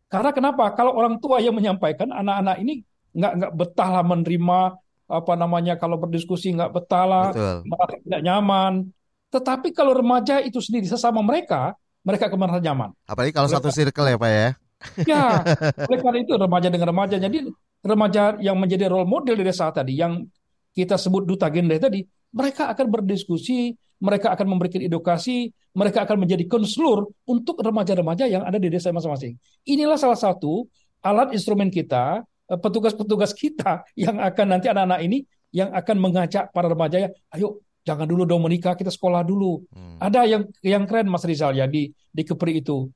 [0.06, 0.70] Karena kenapa?
[0.76, 4.60] Kalau orang tua yang menyampaikan, anak-anak ini nggak nggak betah lah menerima
[5.12, 7.26] apa namanya kalau berdiskusi nggak betah lah,
[7.64, 8.72] merasa tidak nyaman.
[9.32, 11.72] Tetapi kalau remaja itu sendiri sesama mereka,
[12.04, 12.92] mereka merasa nyaman.
[13.08, 14.48] Apalagi kalau Oleh satu circle ya Pak ya.
[15.06, 15.24] Ya,
[15.88, 17.16] oleh karena itu remaja dengan remaja.
[17.16, 17.48] Jadi
[17.82, 20.22] remaja yang menjadi role model di desa tadi, yang
[20.72, 26.48] kita sebut duta gender tadi, mereka akan berdiskusi, mereka akan memberikan edukasi, mereka akan menjadi
[26.48, 29.36] konselor untuk remaja-remaja yang ada di desa masing-masing.
[29.68, 30.66] Inilah salah satu
[31.04, 35.18] alat instrumen kita, eh, petugas-petugas kita yang akan nanti anak-anak ini
[35.52, 39.60] yang akan mengajak para remaja ya, ayo jangan dulu dong menikah, kita sekolah dulu.
[40.00, 42.88] Ada yang yang keren Mas Rizal ya di di Kepri itu.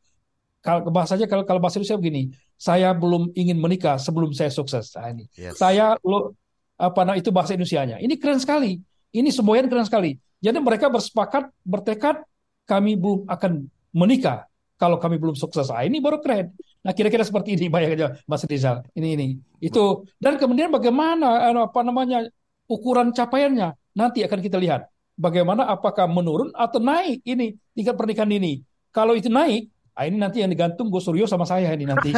[0.67, 2.23] Kalau bahasanya kalau kalau bahasa Indonesia begini,
[2.59, 4.91] saya belum ingin menikah sebelum saya sukses.
[4.99, 5.31] Nah, ini.
[5.39, 5.63] Yes.
[5.63, 6.35] Saya lo
[6.75, 8.03] apa nah itu bahasa Indonesianya.
[8.03, 8.83] Ini keren sekali.
[9.15, 10.19] Ini semboyan keren sekali.
[10.43, 12.27] Jadi mereka bersepakat, bertekad
[12.67, 15.71] kami belum akan menikah kalau kami belum sukses.
[15.73, 16.53] Ah, ini baru keren.
[16.85, 18.85] Nah, kira-kira seperti ini aja Mas Rizal.
[18.93, 19.29] Ini ini.
[19.63, 22.27] Itu dan kemudian bagaimana eh, apa namanya
[22.67, 24.91] ukuran capaiannya nanti akan kita lihat.
[25.17, 28.61] Bagaimana apakah menurun atau naik ini tingkat pernikahan ini.
[28.93, 32.13] Kalau itu naik, ah, ini nanti yang digantung Gus Suryo sama saya ini nanti.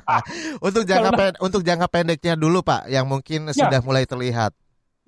[0.66, 3.68] Untuk jangka Karena- pen- untuk jangka pendeknya dulu Pak yang mungkin Ya.
[3.68, 4.56] sudah mulai terlihat.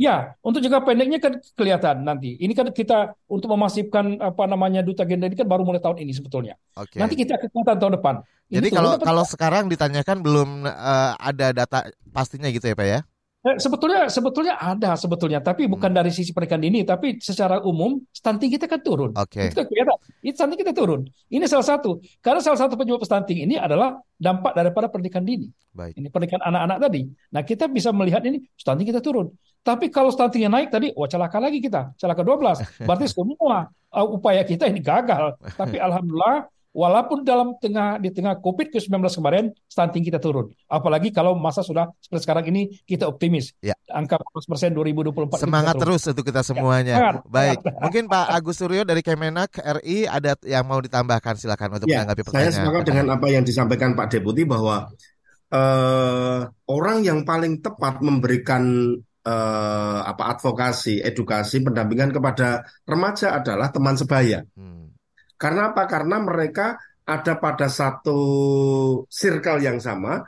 [0.00, 2.34] Ya, untuk jangka pendeknya kan kelihatan nanti.
[2.40, 6.10] Ini kan kita untuk memasifkan apa namanya duta gender ini kan baru mulai tahun ini
[6.10, 6.56] sebetulnya.
[6.74, 6.96] Oke.
[6.98, 8.14] Nanti kita akan kelihatan tahun depan.
[8.48, 11.78] Ini Jadi kalau kalau sekarang ditanyakan belum eh, ada data
[12.10, 13.00] pastinya gitu ya Pak ya?
[13.42, 15.98] Eh, sebetulnya sebetulnya ada sebetulnya, tapi bukan Hmm.
[15.98, 19.10] dari sisi pernikahan ini, tapi secara umum stunting kita kan turun.
[19.18, 19.50] Oke.
[19.50, 19.98] Itu kan kelihatan.
[20.22, 21.10] Itu stunting kita turun.
[21.26, 21.98] Ini salah satu.
[22.22, 25.50] Karena salah satu penyebab stunting ini adalah dampak daripada pernikahan dini.
[25.74, 25.98] Baik.
[25.98, 27.00] Ini pernikahan anak-anak tadi.
[27.34, 29.26] Nah, kita bisa melihat ini stunting kita turun.
[29.66, 31.98] Tapi kalau stuntingnya naik tadi, wah celaka lagi kita.
[31.98, 32.62] Celaka 12.
[32.86, 35.34] Berarti semua uh, upaya kita ini gagal.
[35.58, 40.48] Tapi alhamdulillah walaupun dalam tengah di tengah Covid-19 kemarin stunting kita turun.
[40.66, 43.52] Apalagi kalau masa sudah seperti sekarang ini kita optimis.
[43.60, 43.76] Ya.
[43.92, 46.96] Angka 14% 2024 itu Semangat terus untuk kita semuanya.
[46.96, 47.58] semangat, Baik.
[47.60, 47.80] semangat.
[47.84, 49.50] Mungkin Pak Agus Suryo dari Kemenak
[49.80, 52.56] RI ada yang mau ditambahkan silakan untuk Ya, menanggapi saya pertanyaan.
[52.56, 54.88] sepakat dengan apa yang disampaikan Pak Deputi bahwa
[55.50, 63.94] eh, orang yang paling tepat memberikan eh, apa advokasi, edukasi, pendampingan kepada remaja adalah teman
[63.94, 64.40] sebaya.
[64.56, 64.81] Hmm.
[65.42, 65.82] Karena apa?
[65.90, 68.20] Karena mereka ada pada satu
[69.10, 70.22] circle yang sama.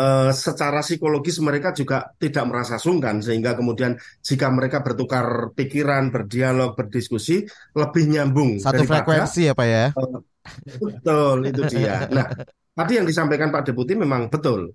[0.00, 3.92] eh, secara psikologis mereka juga tidak merasa sungkan sehingga kemudian
[4.24, 7.44] jika mereka bertukar pikiran, berdialog, berdiskusi
[7.76, 9.84] lebih nyambung Satu daripada frekuensi ya Pak ya?
[10.80, 12.08] Betul, itu dia.
[12.08, 12.26] Nah,
[12.72, 14.72] tadi yang disampaikan Pak Deputi memang betul.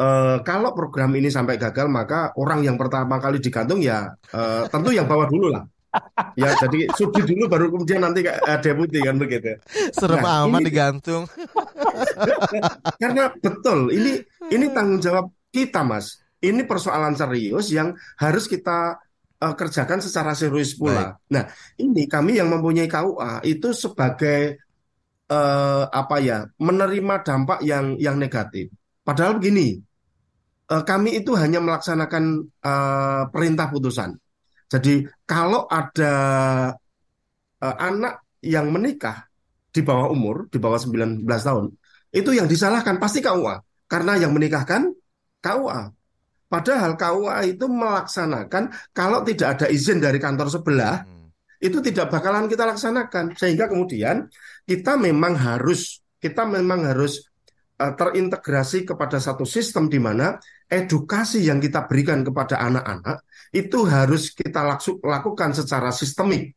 [0.00, 4.90] Eh, kalau program ini sampai gagal, maka orang yang pertama kali digantung ya eh, tentu
[4.90, 5.62] yang bawah dulu lah.
[6.38, 9.58] Ya, jadi sudi dulu baru kemudian nanti eh, deputi kan begitu.
[9.90, 11.22] Serem Nah, amat ini- digantung.
[13.02, 16.22] Karena betul, ini ini tanggung jawab kita, Mas.
[16.40, 18.96] Ini persoalan serius yang harus kita
[19.42, 21.18] eh, kerjakan secara serius pula.
[21.28, 21.44] Nah,
[21.76, 24.56] ini kami yang mempunyai KUA itu sebagai
[25.28, 28.70] eh, apa ya, menerima dampak yang yang negatif.
[29.02, 29.76] Padahal begini,
[30.70, 34.14] eh, kami itu hanya melaksanakan eh, perintah putusan.
[34.70, 36.14] Jadi kalau ada
[37.58, 39.26] eh, anak yang menikah
[39.70, 41.66] di bawah umur, di bawah 19 tahun,
[42.14, 43.86] itu yang disalahkan pasti KUA.
[43.90, 44.94] Karena yang menikahkan
[45.42, 45.80] KUA.
[46.50, 51.02] Padahal KUA itu melaksanakan kalau tidak ada izin dari kantor sebelah,
[51.62, 53.34] itu tidak bakalan kita laksanakan.
[53.34, 54.30] Sehingga kemudian
[54.66, 57.26] kita memang harus kita memang harus
[57.78, 60.38] eh, terintegrasi kepada satu sistem di mana
[60.70, 64.62] edukasi yang kita berikan kepada anak-anak itu harus kita
[65.02, 66.54] lakukan secara sistemik.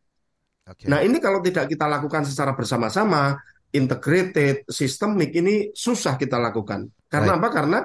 [0.70, 0.86] Oke.
[0.86, 3.36] Nah, ini kalau tidak kita lakukan secara bersama-sama,
[3.74, 6.86] integrated, sistemik, ini susah kita lakukan.
[7.09, 7.49] Karena apa?
[7.49, 7.80] Karena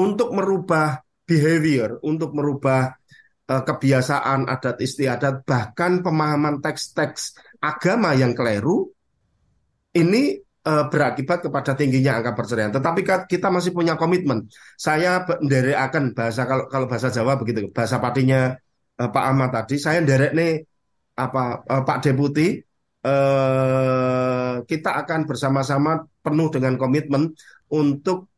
[0.00, 0.98] untuk merubah
[1.28, 2.88] behavior, untuk merubah
[3.44, 8.88] eh, kebiasaan adat istiadat, bahkan pemahaman teks-teks agama yang keliru,
[9.92, 12.72] ini eh, berakibat kepada tingginya angka perceraian.
[12.76, 14.44] Tetapi kita masih punya komitmen.
[14.76, 18.52] Saya akan bahasa kalau kalau bahasa Jawa begitu, bahasa patinya
[19.00, 20.52] eh, Pak Ahmad tadi, saya nderek nih
[21.16, 22.48] apa eh, Pak Deputi
[23.02, 27.32] eh, kita akan bersama-sama penuh dengan komitmen
[27.72, 28.28] untuk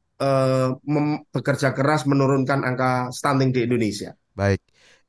[0.84, 4.12] mem- bekerja keras menurunkan angka stunting di Indonesia.
[4.36, 4.60] Baik.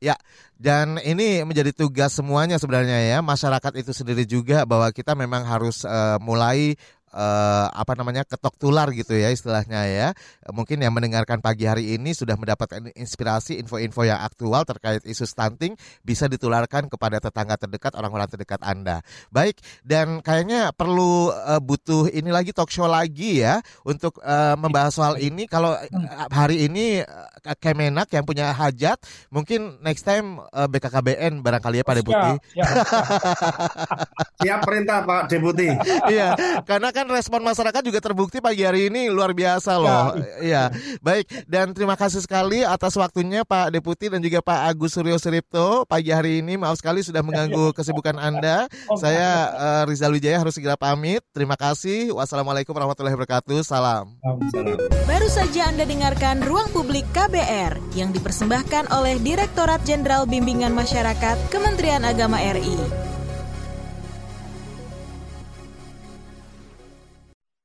[0.01, 0.15] Ya,
[0.57, 5.85] dan ini menjadi tugas semuanya sebenarnya ya, masyarakat itu sendiri juga bahwa kita memang harus
[5.85, 6.73] eh, mulai
[7.11, 10.07] eh, apa namanya ketok tular gitu ya istilahnya ya.
[10.51, 15.75] Mungkin yang mendengarkan pagi hari ini sudah mendapatkan inspirasi info-info yang aktual terkait isu stunting
[16.01, 19.03] bisa ditularkan kepada tetangga terdekat, orang-orang terdekat Anda.
[19.29, 24.95] Baik, dan kayaknya perlu eh, butuh ini lagi talk show lagi ya untuk eh, membahas
[24.95, 25.45] soal ini.
[25.45, 25.89] Kalau eh,
[26.31, 29.01] hari ini eh, Kemenak yang punya hajat,
[29.33, 32.31] mungkin next time eh, BKKBN barangkali ya Pak Deputi.
[34.41, 35.69] Siap perintah Pak Deputi.
[36.09, 36.33] Iya,
[36.65, 40.17] karena kan respon masyarakat juga terbukti pagi hari ini luar biasa loh.
[40.41, 41.47] Iya, baik.
[41.47, 46.11] Dan terima kasih sekali atas waktunya Pak Deputi dan juga Pak Agus Suryo Suripto pagi
[46.11, 46.57] hari ini.
[46.57, 48.67] Maaf sekali sudah mengganggu kesibukan Anda.
[48.97, 51.23] Saya eh, Rizal Wijaya harus segera pamit.
[51.31, 52.11] Terima kasih.
[52.13, 53.59] Wassalamualaikum warahmatullahi wabarakatuh.
[53.63, 54.17] Salam.
[55.05, 62.03] Baru saja Anda dengarkan Ruang Publik KBR yang dipersembahkan oleh Direktorat Jenderal Bimbingan Masyarakat Kementerian
[62.03, 63.10] Agama RI.